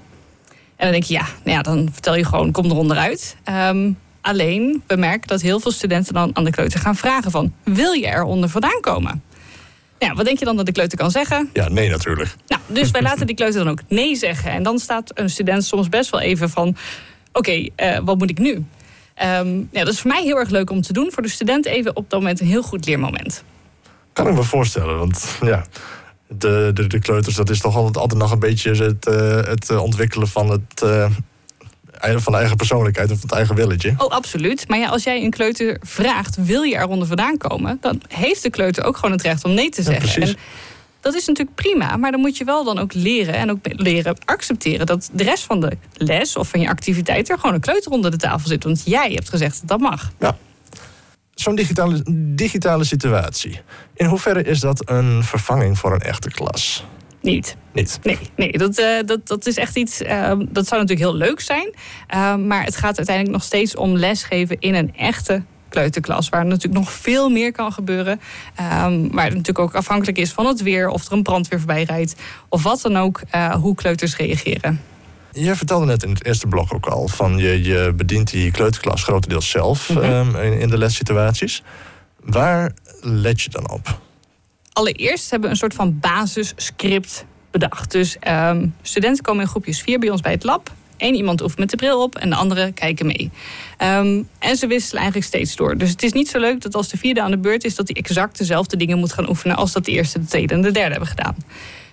[0.76, 3.36] En dan denk je, ja, nou ja dan vertel je gewoon, kom er onderuit.
[3.48, 7.52] Um, alleen, we merken dat heel veel studenten dan aan de kleuter gaan vragen van,
[7.62, 9.22] wil je er onder vandaan komen?
[9.98, 11.50] Ja, wat denk je dan dat de kleuter kan zeggen?
[11.52, 12.34] Ja, nee natuurlijk.
[12.46, 14.50] Nou, dus wij laten die kleuter dan ook nee zeggen.
[14.50, 16.68] En dan staat een student soms best wel even van...
[17.32, 18.52] oké, okay, uh, wat moet ik nu?
[18.54, 21.12] Um, ja, dat is voor mij heel erg leuk om te doen.
[21.12, 23.44] Voor de student even op dat moment een heel goed leermoment.
[24.12, 25.64] Kan ik me voorstellen, want ja...
[26.28, 29.76] de, de, de kleuters, dat is toch altijd, altijd nog een beetje het, uh, het
[29.76, 30.82] ontwikkelen van het.
[30.84, 31.10] Uh,
[32.14, 33.94] van de eigen persoonlijkheid en van het eigen willetje.
[33.96, 34.68] Oh, absoluut.
[34.68, 37.78] Maar ja, als jij een kleuter vraagt: wil je eronder vandaan komen?
[37.80, 40.20] Dan heeft de kleuter ook gewoon het recht om nee te zeggen.
[40.20, 40.36] Ja, en
[41.00, 44.16] dat is natuurlijk prima, maar dan moet je wel dan ook leren en ook leren
[44.24, 47.92] accepteren dat de rest van de les of van je activiteit er gewoon een kleuter
[47.92, 48.64] onder de tafel zit.
[48.64, 50.10] Want jij hebt gezegd dat dat mag.
[50.20, 50.36] Ja.
[51.34, 52.02] Zo'n digitale,
[52.34, 53.60] digitale situatie.
[53.94, 56.84] In hoeverre is dat een vervanging voor een echte klas?
[57.26, 57.56] Niet.
[57.72, 57.98] Niet?
[58.02, 60.02] Nee, nee dat, uh, dat, dat is echt iets.
[60.02, 61.74] Uh, dat zou natuurlijk heel leuk zijn.
[62.14, 66.28] Uh, maar het gaat uiteindelijk nog steeds om lesgeven in een echte kleuterklas.
[66.28, 68.12] Waar natuurlijk nog veel meer kan gebeuren.
[68.12, 70.88] Um, waar het natuurlijk ook afhankelijk is van het weer.
[70.88, 72.14] Of er een brandweer voorbij rijdt.
[72.48, 73.20] Of wat dan ook.
[73.60, 74.80] hoe kleuters reageren.
[75.32, 79.02] Je vertelde net in het eerste blok ook al van je, je bedient die kleuterklas
[79.02, 80.36] grotendeels zelf mm -hmm.
[80.36, 81.62] in, in de lessituaties.
[82.20, 84.00] Waar let je dan op?
[84.76, 87.90] Allereerst hebben we een soort van basisscript bedacht.
[87.90, 90.72] Dus um, studenten komen in groepjes 4 bij ons bij het lab.
[90.96, 93.30] Eén iemand oefent met de bril op en de anderen kijken mee.
[93.82, 95.76] Um, en ze wisselen eigenlijk steeds door.
[95.76, 97.74] Dus het is niet zo leuk dat als de vierde aan de beurt is...
[97.74, 99.56] dat hij exact dezelfde dingen moet gaan oefenen...
[99.56, 101.36] als dat de eerste, de tweede en de derde hebben gedaan.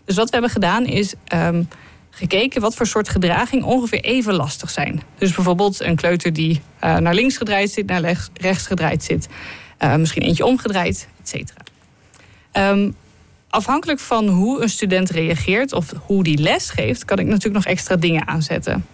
[0.06, 1.68] Dus wat we hebben gedaan is um,
[2.10, 2.62] gekeken...
[2.62, 5.02] wat voor soort gedraging ongeveer even lastig zijn.
[5.18, 7.86] Dus bijvoorbeeld een kleuter die uh, naar links gedraaid zit...
[7.86, 9.28] naar rechts gedraaid zit.
[9.80, 11.73] Uh, misschien eentje omgedraaid, et cetera.
[12.54, 12.96] Um,
[13.50, 17.66] afhankelijk van hoe een student reageert of hoe die les geeft, kan ik natuurlijk nog
[17.66, 18.86] extra dingen aanzetten.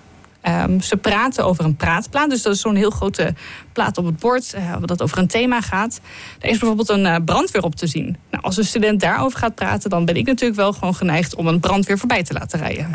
[0.47, 2.29] Um, ze praten over een praatplaat.
[2.29, 3.33] Dus dat is zo'n heel grote
[3.73, 5.99] plaat op het bord uh, dat over een thema gaat.
[6.39, 8.17] Daar is bijvoorbeeld een uh, brandweer op te zien.
[8.31, 11.47] Nou, als een student daarover gaat praten, dan ben ik natuurlijk wel gewoon geneigd om
[11.47, 12.93] een brandweer voorbij te laten rijden.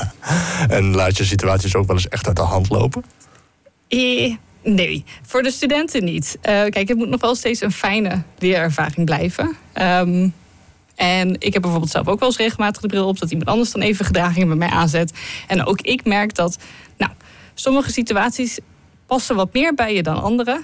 [0.78, 3.04] en laat je situaties ook wel eens echt uit de hand lopen?
[3.88, 4.34] Eh,
[4.74, 6.36] nee, voor de studenten niet.
[6.36, 9.56] Uh, kijk, het moet nog wel steeds een fijne leerervaring blijven.
[9.74, 10.34] Um,
[10.94, 13.18] en ik heb bijvoorbeeld zelf ook wel eens regelmatig de bril op...
[13.18, 15.12] dat iemand anders dan even gedragingen bij mij aanzet.
[15.46, 16.58] En ook ik merk dat
[16.96, 17.12] nou,
[17.54, 18.58] sommige situaties
[19.06, 20.60] passen wat meer bij je dan andere.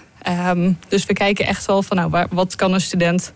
[0.49, 3.33] Um, dus we kijken echt wel van nou, wat kan een student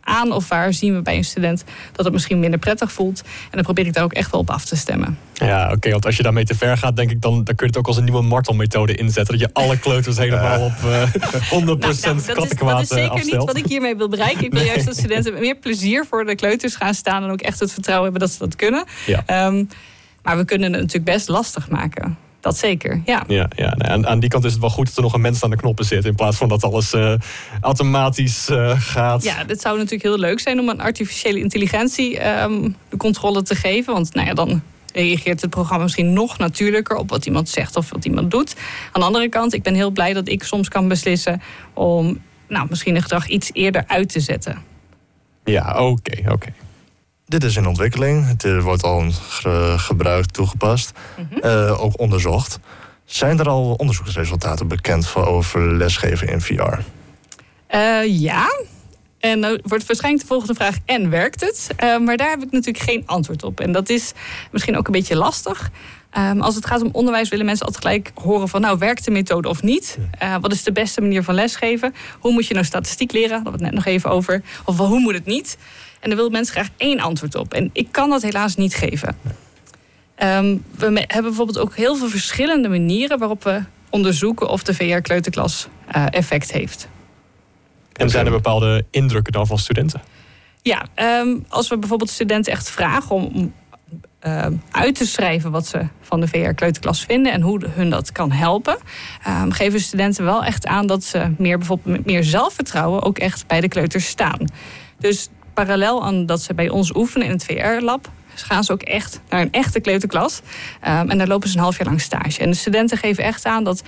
[0.00, 3.22] aan of waar zien we bij een student dat het misschien minder prettig voelt.
[3.22, 5.18] En dan probeer ik daar ook echt wel op af te stemmen.
[5.32, 7.66] Ja, oké, want als je daarmee te ver gaat, denk ik dan, dan kun je
[7.66, 9.38] het ook als een nieuwe martelmethode inzetten.
[9.38, 11.12] Dat je alle kleuters helemaal op uh, 100%
[11.50, 13.24] nou, nou, dat, is, dat is zeker afstelt.
[13.24, 14.44] niet wat ik hiermee wil bereiken.
[14.44, 14.70] Ik wil nee.
[14.70, 17.72] juist dat studenten met meer plezier voor de kleuters gaan staan en ook echt het
[17.72, 18.84] vertrouwen hebben dat ze dat kunnen.
[19.06, 19.46] Ja.
[19.46, 19.68] Um,
[20.22, 22.18] maar we kunnen het natuurlijk best lastig maken.
[22.46, 23.24] Dat zeker, ja.
[23.26, 25.20] ja, ja nee, aan, aan, die kant is het wel goed dat er nog een
[25.20, 26.04] mens aan de knoppen zit...
[26.04, 27.14] in plaats van dat alles uh,
[27.60, 29.22] automatisch uh, gaat.
[29.22, 33.54] Ja, het zou natuurlijk heel leuk zijn om een artificiële intelligentie um, de controle te
[33.54, 33.92] geven.
[33.92, 36.96] Want nou ja, dan reageert het programma misschien nog natuurlijker...
[36.96, 38.56] op wat iemand zegt of wat iemand doet.
[38.92, 41.42] Aan de andere kant, ik ben heel blij dat ik soms kan beslissen...
[41.74, 44.62] om nou, misschien een gedrag iets eerder uit te zetten.
[45.44, 46.32] Ja, oké, okay, oké.
[46.32, 46.52] Okay.
[47.28, 48.26] Dit is in ontwikkeling.
[48.26, 50.92] Het wordt al ge gebruikt, toegepast.
[51.16, 51.50] Mm -hmm.
[51.50, 52.58] uh, ook onderzocht.
[53.04, 56.78] Zijn er al onderzoeksresultaten bekend van over lesgeven in VR?
[57.74, 58.46] Uh, ja.
[59.18, 61.68] En dan wordt waarschijnlijk de volgende vraag: en werkt het?
[61.84, 63.60] Uh, maar daar heb ik natuurlijk geen antwoord op.
[63.60, 64.12] En dat is
[64.50, 65.70] misschien ook een beetje lastig.
[66.18, 68.60] Um, als het gaat om onderwijs willen mensen altijd gelijk horen van...
[68.60, 69.98] nou, werkt de methode of niet?
[70.22, 71.94] Uh, wat is de beste manier van lesgeven?
[72.18, 73.28] Hoe moet je nou statistiek leren?
[73.28, 74.42] Daar hadden we het net nog even over.
[74.64, 75.58] Of hoe moet het niet?
[76.06, 77.54] En daar willen mensen graag één antwoord op.
[77.54, 79.16] En ik kan dat helaas niet geven.
[80.22, 83.18] Um, we hebben bijvoorbeeld ook heel veel verschillende manieren...
[83.18, 86.88] waarop we onderzoeken of de VR-kleuterklas uh, effect heeft.
[87.92, 90.02] En zijn er bepaalde indrukken dan van studenten?
[90.62, 90.86] Ja,
[91.20, 93.52] um, als we bijvoorbeeld studenten echt vragen om...
[94.26, 98.32] uh, uit te schrijven wat ze van de VR-kleuterklas vinden en hoe hun dat kan
[98.32, 98.78] helpen,
[99.28, 103.46] um, geven studenten wel echt aan dat ze meer, bijvoorbeeld met meer zelfvertrouwen ook echt
[103.46, 104.38] bij de kleuters staan.
[104.98, 105.28] Dus
[105.64, 109.40] parallel aan dat ze bij ons oefenen in het VR-lab, gaan ze ook echt naar
[109.40, 110.40] een echte kleuterklas.
[110.86, 112.40] Um, en daar lopen ze een half jaar lang stage.
[112.40, 113.82] En de studenten geven echt aan dat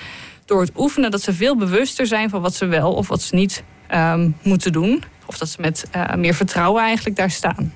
[0.45, 3.35] door het oefenen dat ze veel bewuster zijn van wat ze wel of wat ze
[3.35, 3.63] niet
[3.95, 5.03] um, moeten doen.
[5.27, 7.73] Of dat ze met uh, meer vertrouwen eigenlijk daar staan.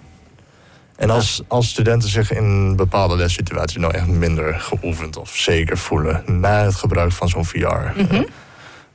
[0.96, 6.22] En als, als studenten zich in bepaalde lessituaties nou echt minder geoefend of zeker voelen
[6.26, 7.56] na het gebruik van zo'n VR,
[7.96, 8.26] mm -hmm.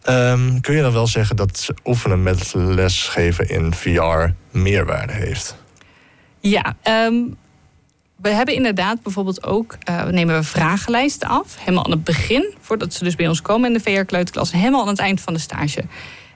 [0.10, 5.56] Um, kun je dan wel zeggen dat oefenen met lesgeven in VR meerwaarde heeft?
[6.39, 7.38] Ja, um,
[8.15, 12.93] we hebben inderdaad bijvoorbeeld ook, uh, nemen we vragenlijsten af, helemaal aan het begin, voordat
[12.93, 15.84] ze dus bij ons komen in de VR-kleuterklas, helemaal aan het eind van de stage.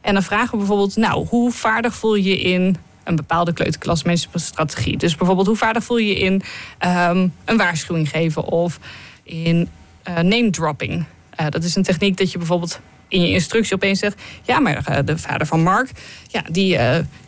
[0.02, 4.04] En dan vragen we bijvoorbeeld, nou, hoe vaardig voel je in een bepaalde kleuterklas
[4.34, 4.98] strategie.
[4.98, 8.80] Dus bijvoorbeeld, hoe vaardig voel je in um, een waarschuwing geven of
[9.24, 9.70] in
[10.10, 11.06] uh, name dropping?
[11.40, 12.80] Uh, dat is een techniek dat je bijvoorbeeld
[13.12, 14.22] in je instructie opeens zegt...
[14.44, 15.90] ja, maar eh, de vader van Mark,
[16.28, 16.80] ja, die uh,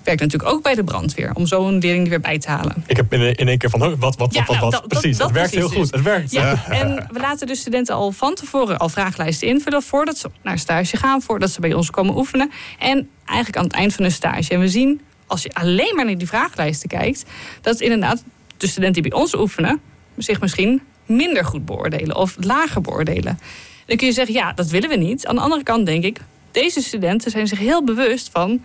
[0.03, 1.31] werkt natuurlijk ook bij de brandweer...
[1.33, 2.83] om zo een leerling er weer bij te halen.
[2.87, 4.71] Ik heb in, in één keer van, wat, wat, wat, Ja, wat, nou, wat?
[4.71, 5.91] dat- precies, dat- het werkt heel goed.
[5.91, 6.31] Het werkt.
[6.31, 9.81] Ja, en we laten de studenten al van tevoren al vragenlijsten invullen...
[9.81, 12.51] voordat ze naar stage gaan, voordat ze bij ons komen oefenen.
[12.79, 14.53] En eigenlijk aan het eind van hun stage.
[14.53, 17.23] En we zien, als je alleen maar naar die vragenlijsten kijkt...
[17.61, 18.23] dat inderdaad
[18.57, 19.81] de studenten die bij ons oefenen...
[20.17, 23.39] zich misschien minder goed beoordelen of lager beoordelen.
[23.85, 25.25] Dan kun je zeggen, ja, dat willen we niet.
[25.25, 26.19] Aan de andere kant denk ik,
[26.51, 28.61] deze studenten zijn zich heel bewust van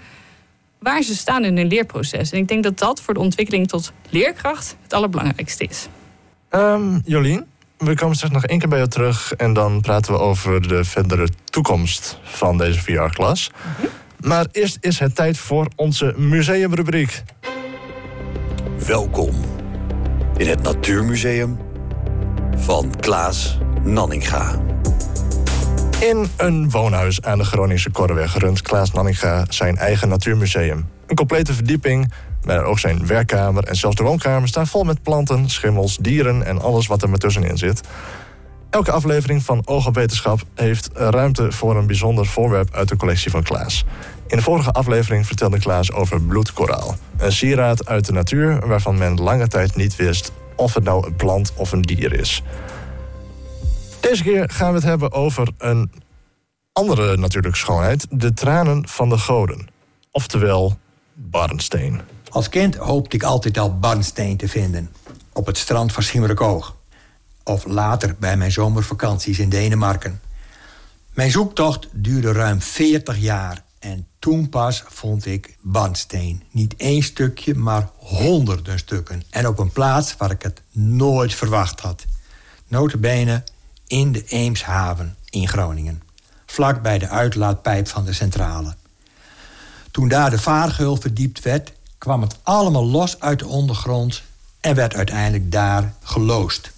[0.78, 2.30] waar ze staan in hun leerproces.
[2.30, 5.88] En ik denk dat dat voor de ontwikkeling tot leerkracht het allerbelangrijkste is.
[6.48, 7.44] Ehm, Jolien,
[7.78, 10.84] we komen straks nog één keer bij jou terug en dan praten we over de
[10.84, 13.50] verdere toekomst van deze VR-klas.
[14.20, 17.22] Maar eerst is het tijd voor onze museumrubriek.
[18.86, 19.34] Welkom
[20.36, 21.58] in het Natuurmuseum
[22.56, 24.60] van Klaas Nanninga.
[25.98, 30.88] In een woonhuis aan de Groningse Korreweg runt Klaas Nanninga zijn eigen natuurmuseum.
[31.06, 35.50] Een complete verdieping, maar ook zijn werkkamer en zelfs de woonkamer staan vol met planten,
[35.50, 37.80] schimmels, dieren en alles wat er maar tussenin zit.
[38.70, 39.90] Elke aflevering van Oog
[40.54, 43.84] heeft ruimte voor een bijzonder voorwerp uit de collectie van Klaas.
[44.26, 46.96] In de vorige aflevering vertelde Klaas over bloedkoraal.
[47.16, 51.16] Een sieraad uit de natuur waarvan men lange tijd niet wist of het nou een
[51.16, 52.42] plant of een dier is.
[54.00, 55.92] Deze keer gaan we het hebben over een
[56.72, 59.68] andere natuurlijke schoonheid: de tranen van de goden.
[60.10, 60.78] Oftewel
[61.14, 62.00] barnsteen.
[62.28, 64.90] Als kind hoopte ik altijd al barnsteen te vinden.
[65.32, 66.76] Op het strand van Schimmerekoog.
[67.44, 70.20] Of later bij mijn zomervakanties in Denemarken.
[71.12, 73.62] Mijn zoektocht duurde ruim 40 jaar.
[73.78, 76.42] En toen pas vond ik barnsteen.
[76.50, 79.22] Niet één stukje, maar honderden stukken.
[79.30, 82.04] En op een plaats waar ik het nooit verwacht had.
[82.68, 83.42] Notabene
[83.88, 86.02] in de Eemshaven in Groningen.
[86.46, 88.74] Vlak bij de uitlaatpijp van de centrale.
[89.90, 94.22] Toen daar de vaargeul verdiept werd, kwam het allemaal los uit de ondergrond
[94.60, 96.70] en werd uiteindelijk daar geloosd.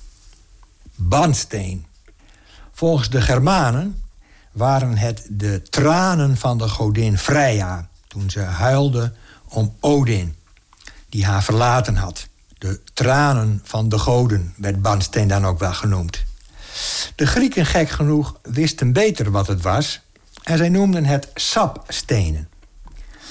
[0.94, 1.87] Bandsteen.
[2.73, 4.03] Volgens de Germanen
[4.53, 9.12] waren het de tranen van de godin Freya toen ze huilde
[9.49, 10.37] om Odin,
[11.09, 12.29] die haar verlaten had.
[12.59, 16.25] De tranen van de goden werd Bandsteen dan ook wel genoemd.
[17.14, 20.01] De Grieken, gek genoeg, wisten beter wat het was
[20.43, 22.49] en zij noemden het sapstenen.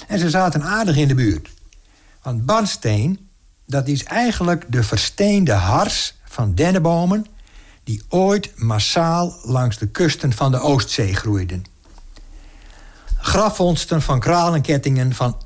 [0.08, 1.50] En ze zaten aardig in de buurt.
[2.22, 3.30] Want barnsteen,
[3.66, 7.26] dat is eigenlijk de versteende hars van dennenbomen...
[7.84, 11.64] die ooit massaal langs de kusten van de Oostzee groeiden.
[13.18, 15.38] Grafvondsten van kralenkettingen van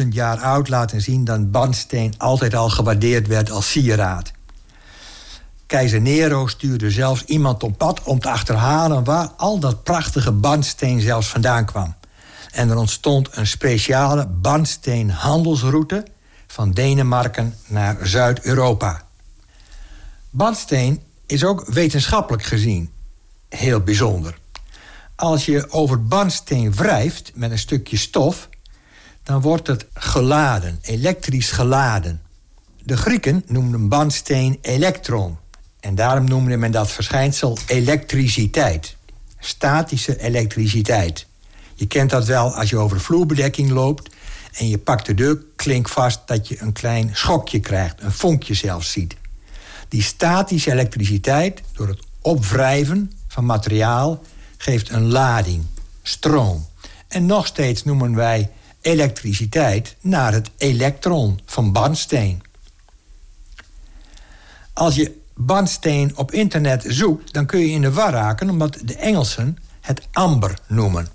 [0.00, 1.24] 11.000 jaar oud laten zien...
[1.24, 4.32] dat barnsteen altijd al gewaardeerd werd als sieraad.
[5.70, 9.04] Keizer Nero stuurde zelfs iemand op pad om te achterhalen...
[9.04, 11.94] waar al dat prachtige barnsteen zelfs vandaan kwam.
[12.50, 16.06] En er ontstond een speciale barnsteenhandelsroute
[16.46, 19.02] van Denemarken naar Zuid-Europa.
[20.30, 22.90] Barnsteen is ook wetenschappelijk gezien
[23.48, 24.38] heel bijzonder.
[25.14, 28.48] Als je over barnsteen wrijft met een stukje stof,
[29.22, 32.22] dan wordt het geladen, elektrisch geladen.
[32.82, 35.38] De Grieken noemden barnsteen elektron.
[35.80, 38.96] En daarom noemde men dat verschijnsel elektriciteit.
[39.38, 41.26] Statische elektriciteit.
[41.74, 44.14] Je kent dat wel als je over vloerbedekking loopt
[44.52, 48.92] en je pakt de deurklink vast dat je een klein schokje krijgt, een vonkje zelfs
[48.92, 49.16] ziet.
[49.88, 54.22] Die statische elektriciteit, door het opwrijven van materiaal,
[54.56, 55.64] geeft een lading,
[56.02, 56.66] stroom.
[57.08, 62.42] En nog steeds noemen wij elektriciteit naar het elektron van barnsteen.
[64.72, 68.96] Als je barnsteen op internet zoekt, dan kun je in de war raken omdat de
[68.96, 71.08] Engelsen het amber noemen.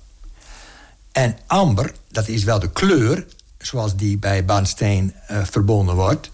[1.12, 3.26] En amber, dat is wel de kleur,
[3.58, 6.30] zoals die bij barnsteen eh, verbonden wordt.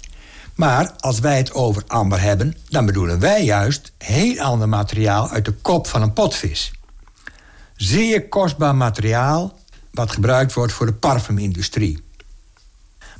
[0.55, 5.45] Maar als wij het over amber hebben, dan bedoelen wij juist heel ander materiaal uit
[5.45, 6.71] de kop van een potvis.
[7.75, 9.59] Zeer kostbaar materiaal
[9.91, 12.03] wat gebruikt wordt voor de parfumindustrie.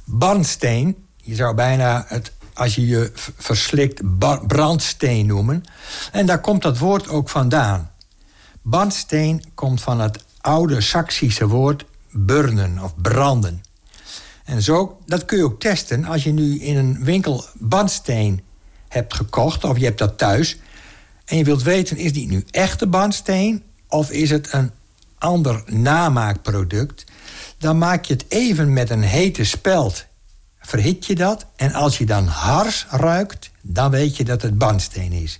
[0.05, 2.31] Barnsteen, je zou bijna het,
[2.61, 4.01] als je je verslikt,
[4.47, 5.63] brandsteen noemen.
[6.11, 7.91] En daar komt dat woord ook vandaan.
[8.61, 13.63] Barnsteen komt van het oude Saksische woord burnen of branden.
[14.43, 18.41] En zo, dat kun je ook testen als je nu in een winkel barnsteen
[18.87, 20.57] hebt gekocht of je hebt dat thuis.
[21.25, 24.71] En je wilt weten, is die nu echte barnsteen of is het een
[25.17, 27.05] ander namaakproduct?
[27.57, 30.05] Dan maak je het even met een hete speld.
[30.61, 35.11] Verhit je dat en als je dan hars ruikt, dan weet je dat het barnsteen
[35.11, 35.39] is.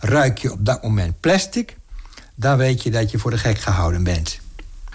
[0.00, 1.76] Ruik je op dat moment plastic,
[2.34, 4.40] dan weet je dat je voor de gek gehouden bent.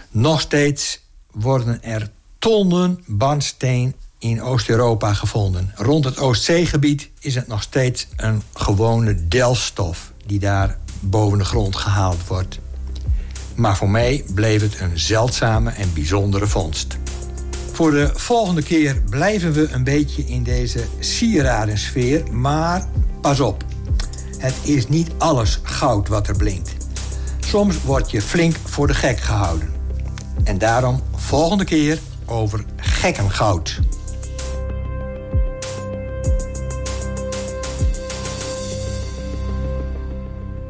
[0.09, 0.99] Nog steeds
[1.31, 2.09] worden er
[2.39, 5.71] tonnen bandsteen in Oost-Europa gevonden.
[5.75, 11.75] Rond het Oostzeegebied is het nog steeds een gewone delfstof die daar boven de grond
[11.75, 12.59] gehaald wordt.
[13.55, 16.97] Maar voor mij bleef het een zeldzame en bijzondere vondst.
[17.77, 22.87] Voor de volgende keer blijven we een beetje in deze sieradensfeer, maar
[23.21, 23.63] pas op.
[24.37, 26.75] Het is niet alles goud wat er blinkt.
[27.39, 29.69] Soms word je flink voor de gek gehouden.
[30.43, 33.79] En daarom volgende keer over gekkengoud.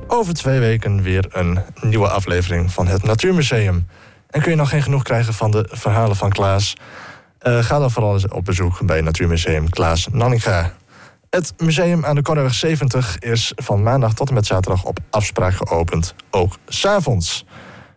[0.08, 3.88] Over twee weken weer een nieuwe aflevering van het Natuurmuseum.
[4.38, 6.76] En kun je nog geen genoeg krijgen van de verhalen van Klaas?
[7.42, 10.74] Uh, ga dan vooral eens op bezoek bij Natuurmuseum Klaas Nanninga.
[11.30, 15.54] Het museum aan de Korreweg 70 is van maandag tot en met zaterdag op afspraak
[15.54, 17.46] geopend, ook s'avonds.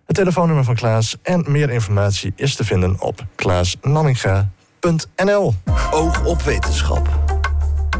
[0.06, 5.54] Het telefoonnummer van Klaas en meer informatie is te vinden op klaasnanninga.nl.
[5.90, 7.08] Oog op wetenschap.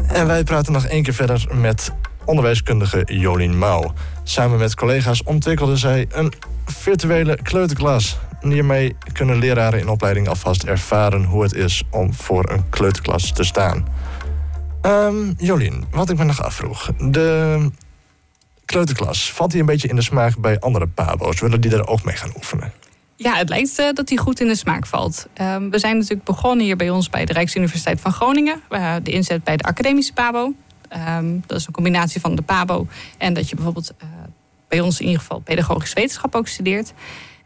[0.07, 1.91] En wij praten nog één keer verder met
[2.25, 3.93] onderwijskundige Jolien Mouw.
[4.23, 6.33] Samen met collega's ontwikkelde zij een
[6.65, 8.17] virtuele kleuterklas.
[8.41, 13.43] Hiermee kunnen leraren in opleiding alvast ervaren hoe het is om voor een kleuterklas te
[13.43, 13.87] staan.
[14.81, 16.91] Um, Jolien, wat ik me nog afvroeg.
[16.97, 17.69] De
[18.65, 21.39] kleuterklas, valt die een beetje in de smaak bij andere pabo's?
[21.39, 22.73] Willen die er ook mee gaan oefenen?
[23.15, 25.27] Ja, het lijkt uh, dat die goed in de smaak valt.
[25.41, 28.61] Um, we zijn natuurlijk begonnen hier bij ons bij de Rijksuniversiteit van Groningen.
[28.69, 30.53] Uh, de inzet bij de academische pabo.
[31.17, 34.09] Um, dat is een combinatie van de pabo en dat je bijvoorbeeld uh,
[34.67, 36.93] bij ons in ieder geval pedagogische wetenschap ook studeert.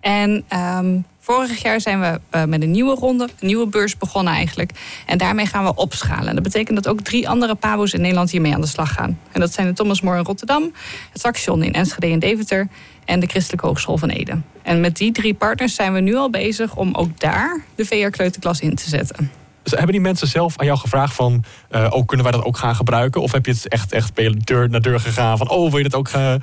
[0.06, 0.46] En
[0.78, 4.72] um, vorig jaar zijn we uh, met een nieuwe ronde, een nieuwe beurs begonnen eigenlijk.
[5.06, 6.28] En daarmee gaan we opschalen.
[6.28, 9.20] En dat betekent dat ook drie andere PABO's in Nederland hiermee aan de slag gaan.
[9.32, 10.74] En dat zijn de Thomas More in Rotterdam,
[11.12, 12.68] het Saxion in Enschede en Deventer
[13.06, 14.38] en de Christelijke Hogeschool van Ede.
[14.62, 18.60] En met die drie partners zijn we nu al bezig om ook daar de VR-kleuterklas
[18.60, 19.32] in te zetten.
[19.64, 21.44] Dus hebben die mensen zelf aan jou gevraagd van...
[21.72, 23.22] Uh, oh, kunnen wij dat ook gaan gebruiken?
[23.22, 24.12] Of heb je het echt, echt
[24.46, 25.50] deur naar deur gegaan van...
[25.50, 26.42] oh, wil je dat ook gaan...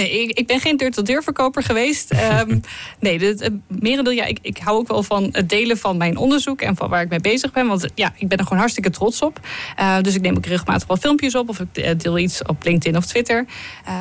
[0.00, 2.12] Nee, ik, ik ben geen deur-tot-deur verkoper geweest.
[2.12, 2.60] um,
[3.00, 6.16] nee, het, het merendeel, ja, ik, ik hou ook wel van het delen van mijn
[6.16, 7.66] onderzoek en van waar ik mee bezig ben.
[7.66, 9.40] Want ja, ik ben er gewoon hartstikke trots op.
[9.80, 12.96] Uh, dus ik neem ook regelmatig wel filmpjes op of ik deel iets op LinkedIn
[12.96, 13.46] of Twitter.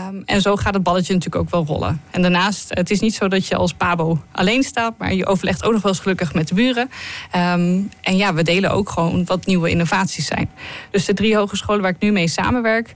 [0.08, 2.02] Um, en zo gaat het balletje natuurlijk ook wel rollen.
[2.12, 5.64] En daarnaast, het is niet zo dat je als Pabo alleen staat, maar je overlegt
[5.64, 6.90] ook nog wel eens gelukkig met de buren.
[7.36, 10.50] Um, en ja, we delen ook gewoon wat nieuwe innovaties zijn.
[10.92, 12.94] Dus de drie hogescholen waar ik nu mee samenwerk,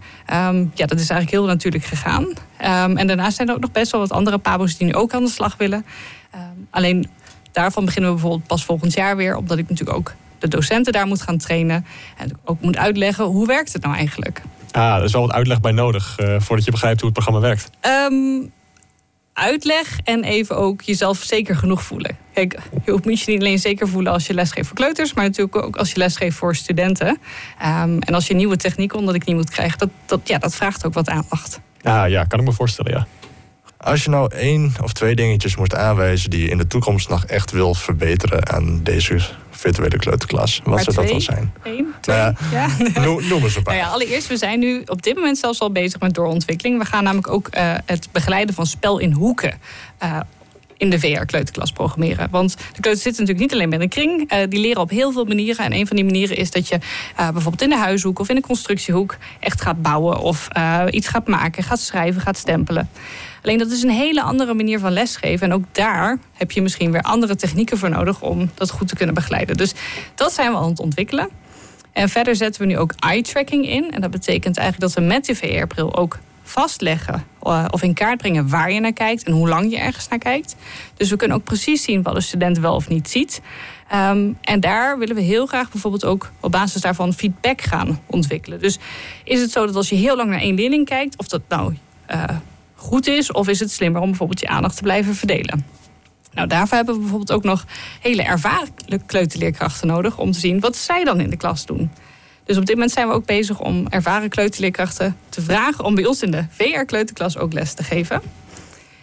[0.73, 2.27] ja, dat is eigenlijk heel natuurlijk gegaan.
[2.93, 5.13] Um, en daarnaast zijn er ook nog best wel wat andere pabo's die nu ook
[5.13, 5.85] aan de slag willen.
[6.35, 7.09] Um, alleen
[7.51, 11.07] daarvan beginnen we bijvoorbeeld pas volgend jaar weer, omdat ik natuurlijk ook de docenten daar
[11.07, 11.85] moet gaan trainen
[12.17, 14.41] en ook moet uitleggen hoe werkt het nou eigenlijk.
[14.71, 17.47] Ah, er is wel wat uitleg bij nodig uh, voordat je begrijpt hoe het programma
[17.47, 17.69] werkt.
[18.11, 18.51] Um,
[19.33, 22.17] uitleg en even ook jezelf zeker genoeg voelen.
[22.33, 25.55] Kijk, je moet je niet alleen zeker voelen als je lesgeeft voor kleuters, maar natuurlijk
[25.55, 27.07] ook als je lesgeeft voor studenten.
[27.07, 30.55] Um, en als je nieuwe technieken onder de knie moet krijgen, dat, dat, ja, dat
[30.55, 31.59] vraagt ook wat aandacht.
[31.83, 33.07] Ah, ja, kan ik me voorstellen, ja.
[33.77, 37.25] Als je nou één of twee dingetjes moet aanwijzen die je in de toekomst nog
[37.25, 39.19] echt wil verbeteren aan deze
[39.49, 41.53] virtuele kleuterklas, wat maar zou twee, dat dan zijn?
[41.63, 42.67] Eén, twee, Nou ja.
[43.05, 43.73] Noem, noem eens een paar.
[43.73, 46.79] Nou ja, allereerst, we zijn nu op dit moment zelfs al bezig met doorontwikkeling.
[46.79, 49.59] We gaan namelijk ook uh, het begeleiden van spel in hoeken.
[50.03, 50.19] Uh,
[50.83, 52.27] in de VR-kleuterklas programmeren.
[52.31, 54.33] Want de kleuters zitten natuurlijk niet alleen met een kring.
[54.33, 55.65] Uh, die leren op heel veel manieren.
[55.65, 58.35] En een van die manieren is dat je uh, bijvoorbeeld in de huishoek of in
[58.35, 62.89] de constructiehoek echt gaat bouwen of uh, iets gaat maken, gaat schrijven, gaat stempelen.
[63.41, 65.47] Alleen dat is een hele andere manier van lesgeven.
[65.47, 68.95] En ook daar heb je misschien weer andere technieken voor nodig om dat goed te
[68.95, 69.57] kunnen begeleiden.
[69.57, 69.73] Dus
[70.15, 71.29] dat zijn we aan het ontwikkelen.
[71.93, 73.91] En verder zetten we nu ook eye-tracking in.
[73.91, 76.19] En dat betekent eigenlijk dat we met de VR-bril ook
[76.53, 80.07] vastleggen uh, of in kaart brengen waar je naar kijkt en hoe lang je ergens
[80.07, 80.55] naar kijkt.
[80.95, 83.41] Dus we kunnen ook precies zien wat een student wel of niet ziet.
[83.93, 88.59] Um, en daar willen we heel graag bijvoorbeeld ook op basis daarvan feedback gaan ontwikkelen.
[88.59, 88.79] Dus
[89.23, 91.75] is het zo dat als je heel lang naar één leerling kijkt, of dat nou
[92.11, 92.23] uh,
[92.75, 95.65] goed is, of is het slimmer om bijvoorbeeld je aandacht te blijven verdelen?
[96.33, 97.65] Nou, daarvoor hebben we bijvoorbeeld ook nog
[98.01, 98.69] hele ervaren
[99.05, 101.91] kleuterleerkrachten nodig om te zien wat zij dan in de klas doen.
[102.45, 106.05] Dus op dit moment zijn we ook bezig om ervaren kleuterleerkrachten te vragen om bij
[106.05, 108.21] ons in de VR-kleuterklas ook les te geven.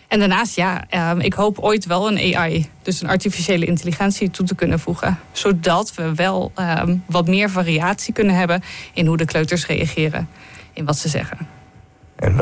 [0.09, 4.47] En daarnaast, ja, uh, ik hoop ooit wel een AI, dus een artificiële intelligentie, toe
[4.47, 5.19] te kunnen voegen.
[5.33, 8.63] Zodat we wel uh, wat meer variatie kunnen hebben
[8.95, 10.29] in hoe de kleuters reageren
[10.73, 11.39] in wat ze zeggen.
[12.17, 12.37] En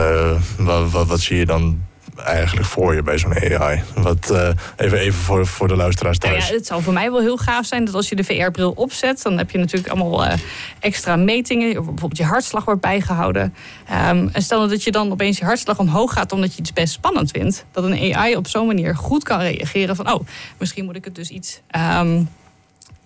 [0.58, 1.86] wat, wat, wat, zie je dan
[2.24, 3.82] eigenlijk voor je bij zo'n AI?
[3.94, 6.48] Wat, eh, even, even voor, voor de luisteraars Nou thuis.
[6.48, 9.22] ja, het zou voor mij wel heel gaaf zijn dat als je de VR-bril opzet,
[9.22, 10.38] dan heb je natuurlijk allemaal eh,
[10.80, 11.72] extra metingen.
[11.72, 13.54] Bijvoorbeeld je hartslag wordt bijgehouden.
[13.88, 16.92] Ehm, en stel dat je dan opeens je hartslag omhoog gaat omdat je iets best
[16.92, 20.20] spannend vindt, dat een AI op zo'n manier goed kan reageren van, oh,
[20.58, 21.60] misschien moet ik het dus iets.
[21.70, 22.22] ehm,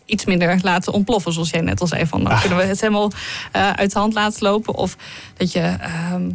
[0.04, 2.06] Iets minder laten ontploffen, zoals jij net al zei.
[2.06, 3.10] Van, dan kunnen we het helemaal
[3.52, 4.74] eh, uit de hand laten lopen.
[4.74, 4.96] Of
[5.36, 6.30] dat je ehm,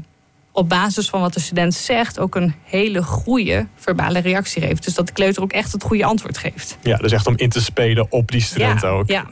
[0.58, 4.84] op basis van wat de student zegt ook een hele goede verbale reactie geeft.
[4.84, 6.78] Dus dat de kleuter ook echt het goede antwoord geeft.
[6.82, 9.08] Ja, dus echt om in te spelen op die student ja, ook.
[9.10, 9.26] Ja,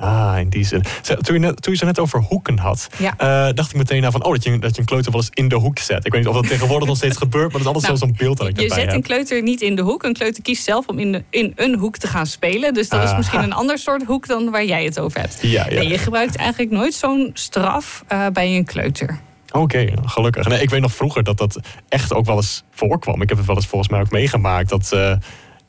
[0.00, 0.82] Ah, in die zin.
[1.20, 3.14] Toen je, net, toen je zo net over hoeken had, Ja.
[3.16, 5.30] eh, dacht ik meteen aan van, oh, dat je, dat je een kleuter wel eens
[5.34, 6.06] in de hoek zet.
[6.06, 8.04] Ik weet niet of dat tegenwoordig nog steeds gebeurt, maar dat is altijd Nou, zo-
[8.06, 10.02] zo'n beeld dat ik je zet een kleuter niet in de hoek.
[10.02, 12.74] Een kleuter kiest zelf om in, de, in een hoek te gaan spelen.
[12.74, 13.16] Dus dat is Aha.
[13.16, 15.38] misschien een ander soort hoek dan waar jij het over hebt.
[15.42, 15.74] Ja, ja.
[15.74, 19.18] Nee, je gebruikt eigenlijk nooit zo'n straf eh, bij een kleuter.
[19.52, 20.46] Oké, gelukkig.
[20.48, 23.22] Nee, ik weet nog vroeger dat dat echt ook wel eens voorkwam.
[23.22, 24.68] Ik heb het wel eens volgens mij ook meegemaakt.
[24.68, 25.12] Dat, eh,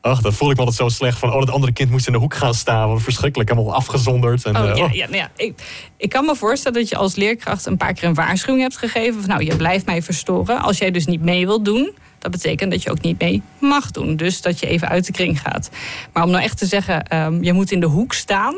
[0.00, 1.32] ach, dat voelde ik me altijd zo slecht van...
[1.32, 2.88] oh, dat andere kind moest in de hoek gaan staan.
[2.88, 4.44] Wat verschrikkelijk, helemaal afgezonderd.
[4.44, 4.92] En, Oh, eh, ja, oh.
[4.92, 5.62] ja, nou ja, ik,
[5.96, 9.20] ik kan me voorstellen dat je als leerkracht een paar keer een waarschuwing hebt gegeven.
[9.20, 10.60] Van, nou, je blijft mij verstoren.
[10.60, 13.90] Als jij dus niet mee wilt doen, dat betekent dat je ook niet mee mag
[13.90, 14.16] doen.
[14.16, 15.70] Dus dat je even uit de kring gaat.
[16.12, 18.54] Maar om nou echt te zeggen, ehm, je moet in de hoek staan.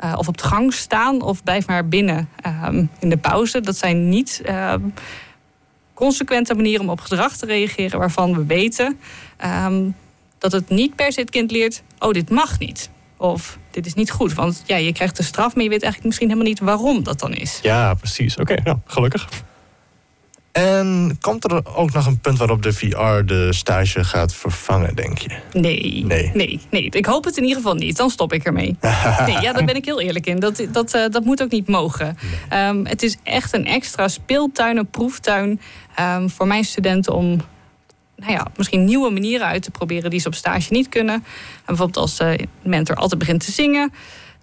[0.00, 1.22] Eh, of op de gang staan.
[1.22, 3.60] Of blijf maar binnen ehm, in de pauze.
[3.60, 4.80] Dat zijn niet ehm,
[5.94, 7.98] consequente manieren om op gedrag te reageren.
[7.98, 8.98] Waarvan we weten
[9.36, 9.90] ehm,
[10.38, 11.82] dat het niet per se het kind leert.
[11.98, 12.90] Oh, dit mag niet.
[13.16, 14.34] Of dit is niet goed.
[14.34, 17.20] Want ja, je krijgt de straf, maar je weet eigenlijk misschien helemaal niet waarom dat
[17.20, 17.58] dan is.
[17.62, 18.36] Ja, precies.
[18.36, 19.28] Oké, nou, gelukkig.
[20.52, 25.18] En komt er ook nog een punt waarop de VR de stage gaat vervangen, denk
[25.18, 25.28] je?
[25.52, 26.30] Nee, Nee.
[26.34, 26.90] nee, nee.
[26.90, 27.96] Ik hoop het in ieder geval niet.
[27.96, 28.76] Dan stop ik ermee.
[29.26, 30.38] Nee, ja, daar ben ik heel eerlijk in.
[30.40, 32.16] Dat, dat, eh, dat moet ook niet mogen.
[32.48, 35.60] Ehm, het is echt een extra speeltuin, een proeftuin
[35.94, 37.40] ehm, voor mijn studenten om
[38.16, 41.14] nou ja, misschien nieuwe manieren uit te proberen die ze op stage niet kunnen.
[41.14, 41.22] En
[41.66, 43.92] bijvoorbeeld als de mentor altijd begint te zingen.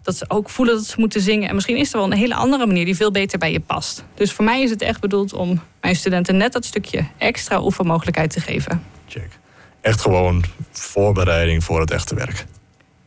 [0.08, 1.50] Dat ze ook voelen dat ze moeten zingen.
[1.50, 4.04] En misschien is er wel een hele andere manier die veel beter bij je past.
[4.16, 8.30] Dus voor mij is het echt bedoeld om mijn studenten net dat stukje extra oefenmogelijkheid
[8.32, 8.84] te geven.
[9.08, 9.40] Check.
[9.82, 12.46] Echt gewoon voorbereiding voor het echte werk.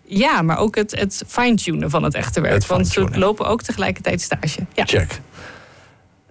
[0.05, 2.55] Ja, maar ook het, het fine-tunen van het echte werk.
[2.55, 4.67] Het want ze lopen ook tegelijkertijd stage.
[4.75, 4.85] Ja.
[4.87, 5.21] Check.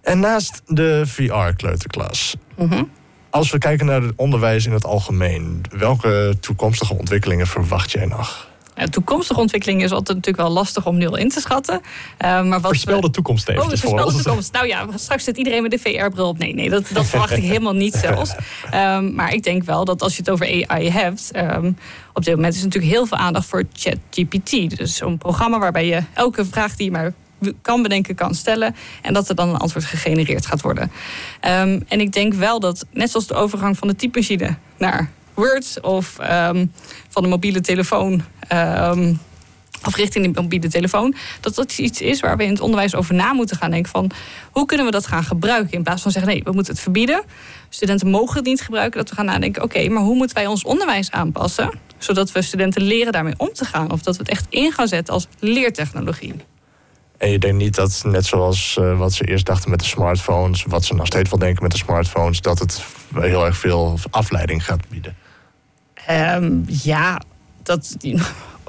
[0.01, 2.84] En naast de VR-kleuterklas, Mhm.
[3.30, 8.49] als we kijken naar het onderwijs in het algemeen, welke toekomstige ontwikkelingen verwacht jij nog?
[8.88, 11.82] Toekomstige ontwikkeling is altijd natuurlijk wel lastig om nul in te schatten.
[12.18, 14.24] Eh, maar wat Voorspel de toekomst Oh, eventjes de voor voorspelde ons.
[14.24, 14.52] toekomst.
[14.54, 16.38] Nou ja, straks zit iedereen met de VR-bril op.
[16.38, 18.36] Nee, nee, dat, dat verwacht ik helemaal niet zelfs.
[18.72, 21.32] Ehm, maar ik denk wel dat als je het over AI hebt...
[21.32, 21.72] ehm,
[22.14, 24.78] op dit moment is er natuurlijk heel veel aandacht voor ChatGPT.
[24.78, 27.14] Dus zo'n programma waarbij je elke vraag die je maar
[27.62, 28.76] kan bedenken, kan stellen.
[29.02, 30.92] En dat er dan een antwoord gegenereerd gaat worden.
[31.40, 35.78] Ehm, en ik denk wel dat, net zoals de overgang van de typemachine naar Word...
[35.82, 36.16] of
[37.10, 38.24] van de mobiele telefoon...
[38.50, 39.14] ehm,
[39.86, 43.16] of richting de mobiele telefoon, dat dat iets is waar we in het onderwijs over
[43.16, 44.12] na moeten gaan denken van
[44.52, 47.24] hoe kunnen we dat gaan gebruiken in plaats van zeggen nee, we moeten het verbieden.
[47.70, 50.64] Studenten mogen het niet gebruiken, dat we gaan nadenken oké, maar hoe moeten wij ons
[50.64, 54.45] onderwijs aanpassen zodat we studenten leren daarmee om te gaan of dat we het echt
[54.50, 56.34] in gaan zetten als leertechnologie.
[57.18, 60.64] En je denkt niet dat, net zoals eh, wat ze eerst dachten met de smartphones,
[60.64, 62.84] wat ze nog steeds wel denken met de smartphones, dat het
[63.14, 65.16] heel erg veel afleiding gaat bieden.
[65.93, 67.22] Ehm, ja,
[67.64, 67.97] dat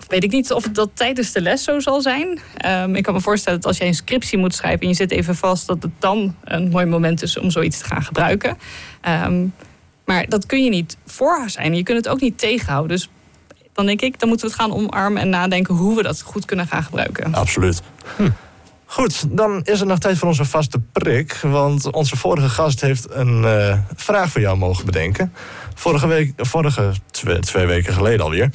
[0.08, 2.38] weet ik niet of dat tijdens de les zo zal zijn.
[2.56, 5.10] Ehm, ik kan me voorstellen dat als jij een scriptie moet schrijven en je zit
[5.10, 8.58] even vast, dat het dan een mooi moment is om zoiets te gaan gebruiken.
[9.00, 9.46] Ehm,
[10.04, 11.74] maar dat kun je niet voor zijn.
[11.74, 12.96] Je kunt het ook niet tegenhouden.
[12.96, 13.08] Dus
[13.72, 16.44] dan denk ik, dan moeten we het gaan omarmen en nadenken hoe we dat goed
[16.44, 17.34] kunnen gaan gebruiken.
[17.34, 17.82] Absoluut.
[18.84, 21.32] Goed, dan is er nog tijd voor onze vaste prik.
[21.42, 25.32] Want onze vorige gast heeft een eh, vraag voor jou mogen bedenken.
[25.80, 28.50] Vorige week, vorige twee, twee weken geleden alweer,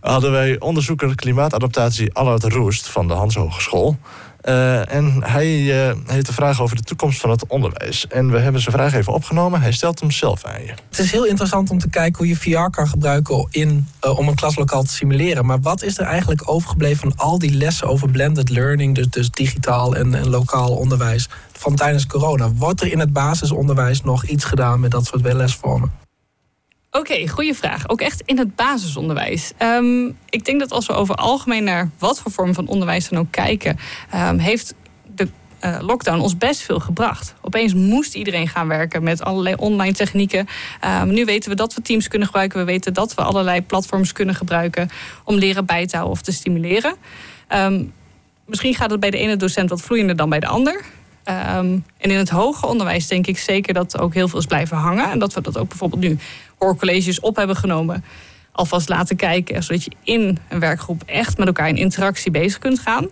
[0.00, 3.98] hadden wij onderzoeker klimaatadaptatie Allard Roest van de Hans Hogeschool.
[4.40, 8.06] Eh, en hij eh, heeft een vraag over de toekomst van het onderwijs.
[8.06, 9.60] En we hebben zijn vraag even opgenomen.
[9.60, 10.72] Hij stelt hem zelf aan je.
[10.88, 14.28] Het is heel interessant om te kijken hoe je VR kan gebruiken in, eh, om
[14.28, 15.46] een klaslokaal te simuleren.
[15.46, 19.30] Maar wat is er eigenlijk overgebleven van al die lessen over blended learning, dus, dus
[19.30, 22.52] digitaal en, en lokaal onderwijs, van tijdens corona?
[22.52, 26.08] Wordt er in het basisonderwijs nog iets gedaan met dat soort lesvormen?
[26.92, 27.88] Oké, goede vraag.
[27.88, 29.52] Ook echt in het basisonderwijs.
[29.56, 33.18] Ehm, ik denk dat als we over algemeen naar wat voor vorm van onderwijs dan
[33.18, 33.78] ook kijken,
[34.10, 34.74] ehm, heeft
[35.14, 35.28] de
[35.60, 37.34] eh, lockdown ons best veel gebracht.
[37.40, 40.46] Opeens moest iedereen gaan werken met allerlei online technieken.
[40.80, 42.58] Ehm, nu weten we dat we Teams kunnen gebruiken.
[42.58, 44.90] We weten dat we allerlei platforms kunnen gebruiken
[45.24, 46.94] om leren bij te houden of te stimuleren.
[48.46, 50.84] Misschien gaat het bij de ene docent wat vloeiender dan bij de ander.
[51.30, 54.76] Ehm, en in het hoger onderwijs denk ik zeker dat ook heel veel is blijven
[54.76, 55.10] hangen.
[55.10, 56.18] En dat we dat ook bijvoorbeeld nu
[56.58, 58.04] hoorcolleges op hebben genomen.
[58.52, 62.78] Alvast laten kijken, zodat je in een werkgroep echt met elkaar in interactie bezig kunt
[62.78, 63.08] gaan.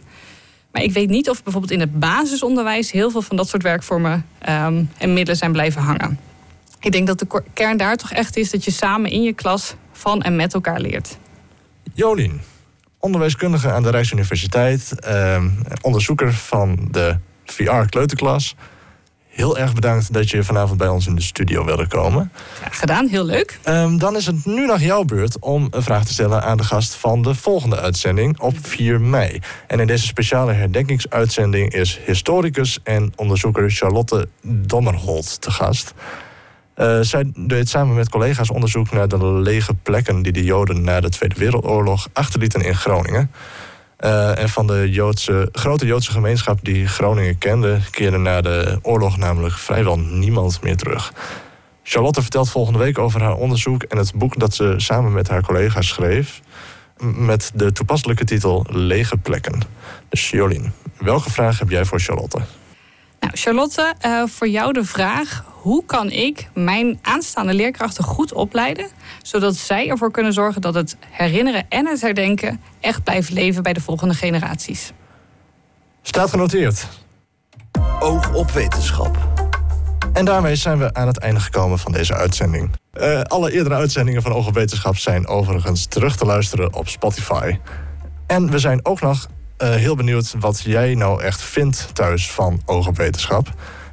[0.72, 4.26] Maar ik weet niet of bijvoorbeeld in het basisonderwijs heel veel van dat soort werkvormen
[4.38, 6.18] ehm, en middelen zijn blijven hangen.
[6.80, 9.74] Ik denk dat de kern daar toch echt is dat je samen in je klas
[9.92, 11.18] van en met elkaar leert.
[11.94, 12.40] Jolien,
[12.98, 15.44] onderwijskundige aan de Rijksuniversiteit, eh,
[15.80, 17.18] onderzoeker van de
[17.52, 18.54] VR-kleuterklas.
[19.28, 22.32] Heel erg bedankt dat je vanavond bij ons in de studio wilde komen.
[22.62, 23.58] Ja, gedaan, heel leuk.
[23.68, 26.64] Um, dan is het nu nog jouw beurt om een vraag te stellen aan de
[26.64, 29.40] gast van de volgende uitzending op 4 mei.
[29.66, 35.94] En in deze speciale herdenkingsuitzending is historicus en onderzoeker Charlotte Dommerholt te gast.
[36.76, 41.00] Uh, zij deed samen met collega's onderzoek naar de lege plekken die de Joden na
[41.00, 43.30] de Tweede Wereldoorlog achterlieten in Groningen.
[44.04, 49.16] Uh, en van de Joodse, grote Joodse gemeenschap die Groningen kende, keerde na de oorlog
[49.16, 51.12] namelijk vrijwel niemand meer terug.
[51.82, 55.42] Charlotte vertelt volgende week over haar onderzoek en het boek dat ze samen met haar
[55.42, 56.40] collega's schreef.
[57.00, 59.60] Met de toepasselijke titel Lege plekken.
[60.08, 62.38] Dus Jolien, welke vraag heb jij voor Charlotte?
[63.20, 68.88] Nou, Charlotte, uh, voor jou de vraag: hoe kan ik mijn aanstaande leerkrachten goed opleiden,
[69.22, 73.72] zodat zij ervoor kunnen zorgen dat het herinneren en het herdenken echt blijft leven bij
[73.72, 74.92] de volgende generaties?
[76.02, 76.88] Staat genoteerd.
[78.00, 79.28] Oog op wetenschap.
[80.12, 82.70] En daarmee zijn we aan het einde gekomen van deze uitzending.
[82.92, 87.58] Uh, alle eerdere uitzendingen van Oog op Wetenschap zijn overigens terug te luisteren op Spotify.
[88.26, 89.26] En we zijn ook nog
[89.58, 93.48] uh, heel benieuwd wat jij nou echt vindt thuis van Oog op Wetenschap.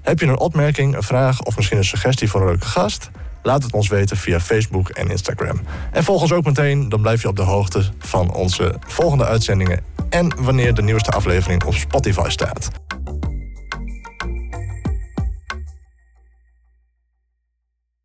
[0.06, 3.10] Heb je een opmerking, een vraag of misschien een suggestie voor een leuke gast?
[3.44, 5.62] Laat het ons weten via Facebook en Instagram.
[5.92, 9.84] En volg ons ook meteen, dan blijf je op de hoogte van onze volgende uitzendingen
[10.10, 12.70] en wanneer de nieuwste aflevering op Spotify staat.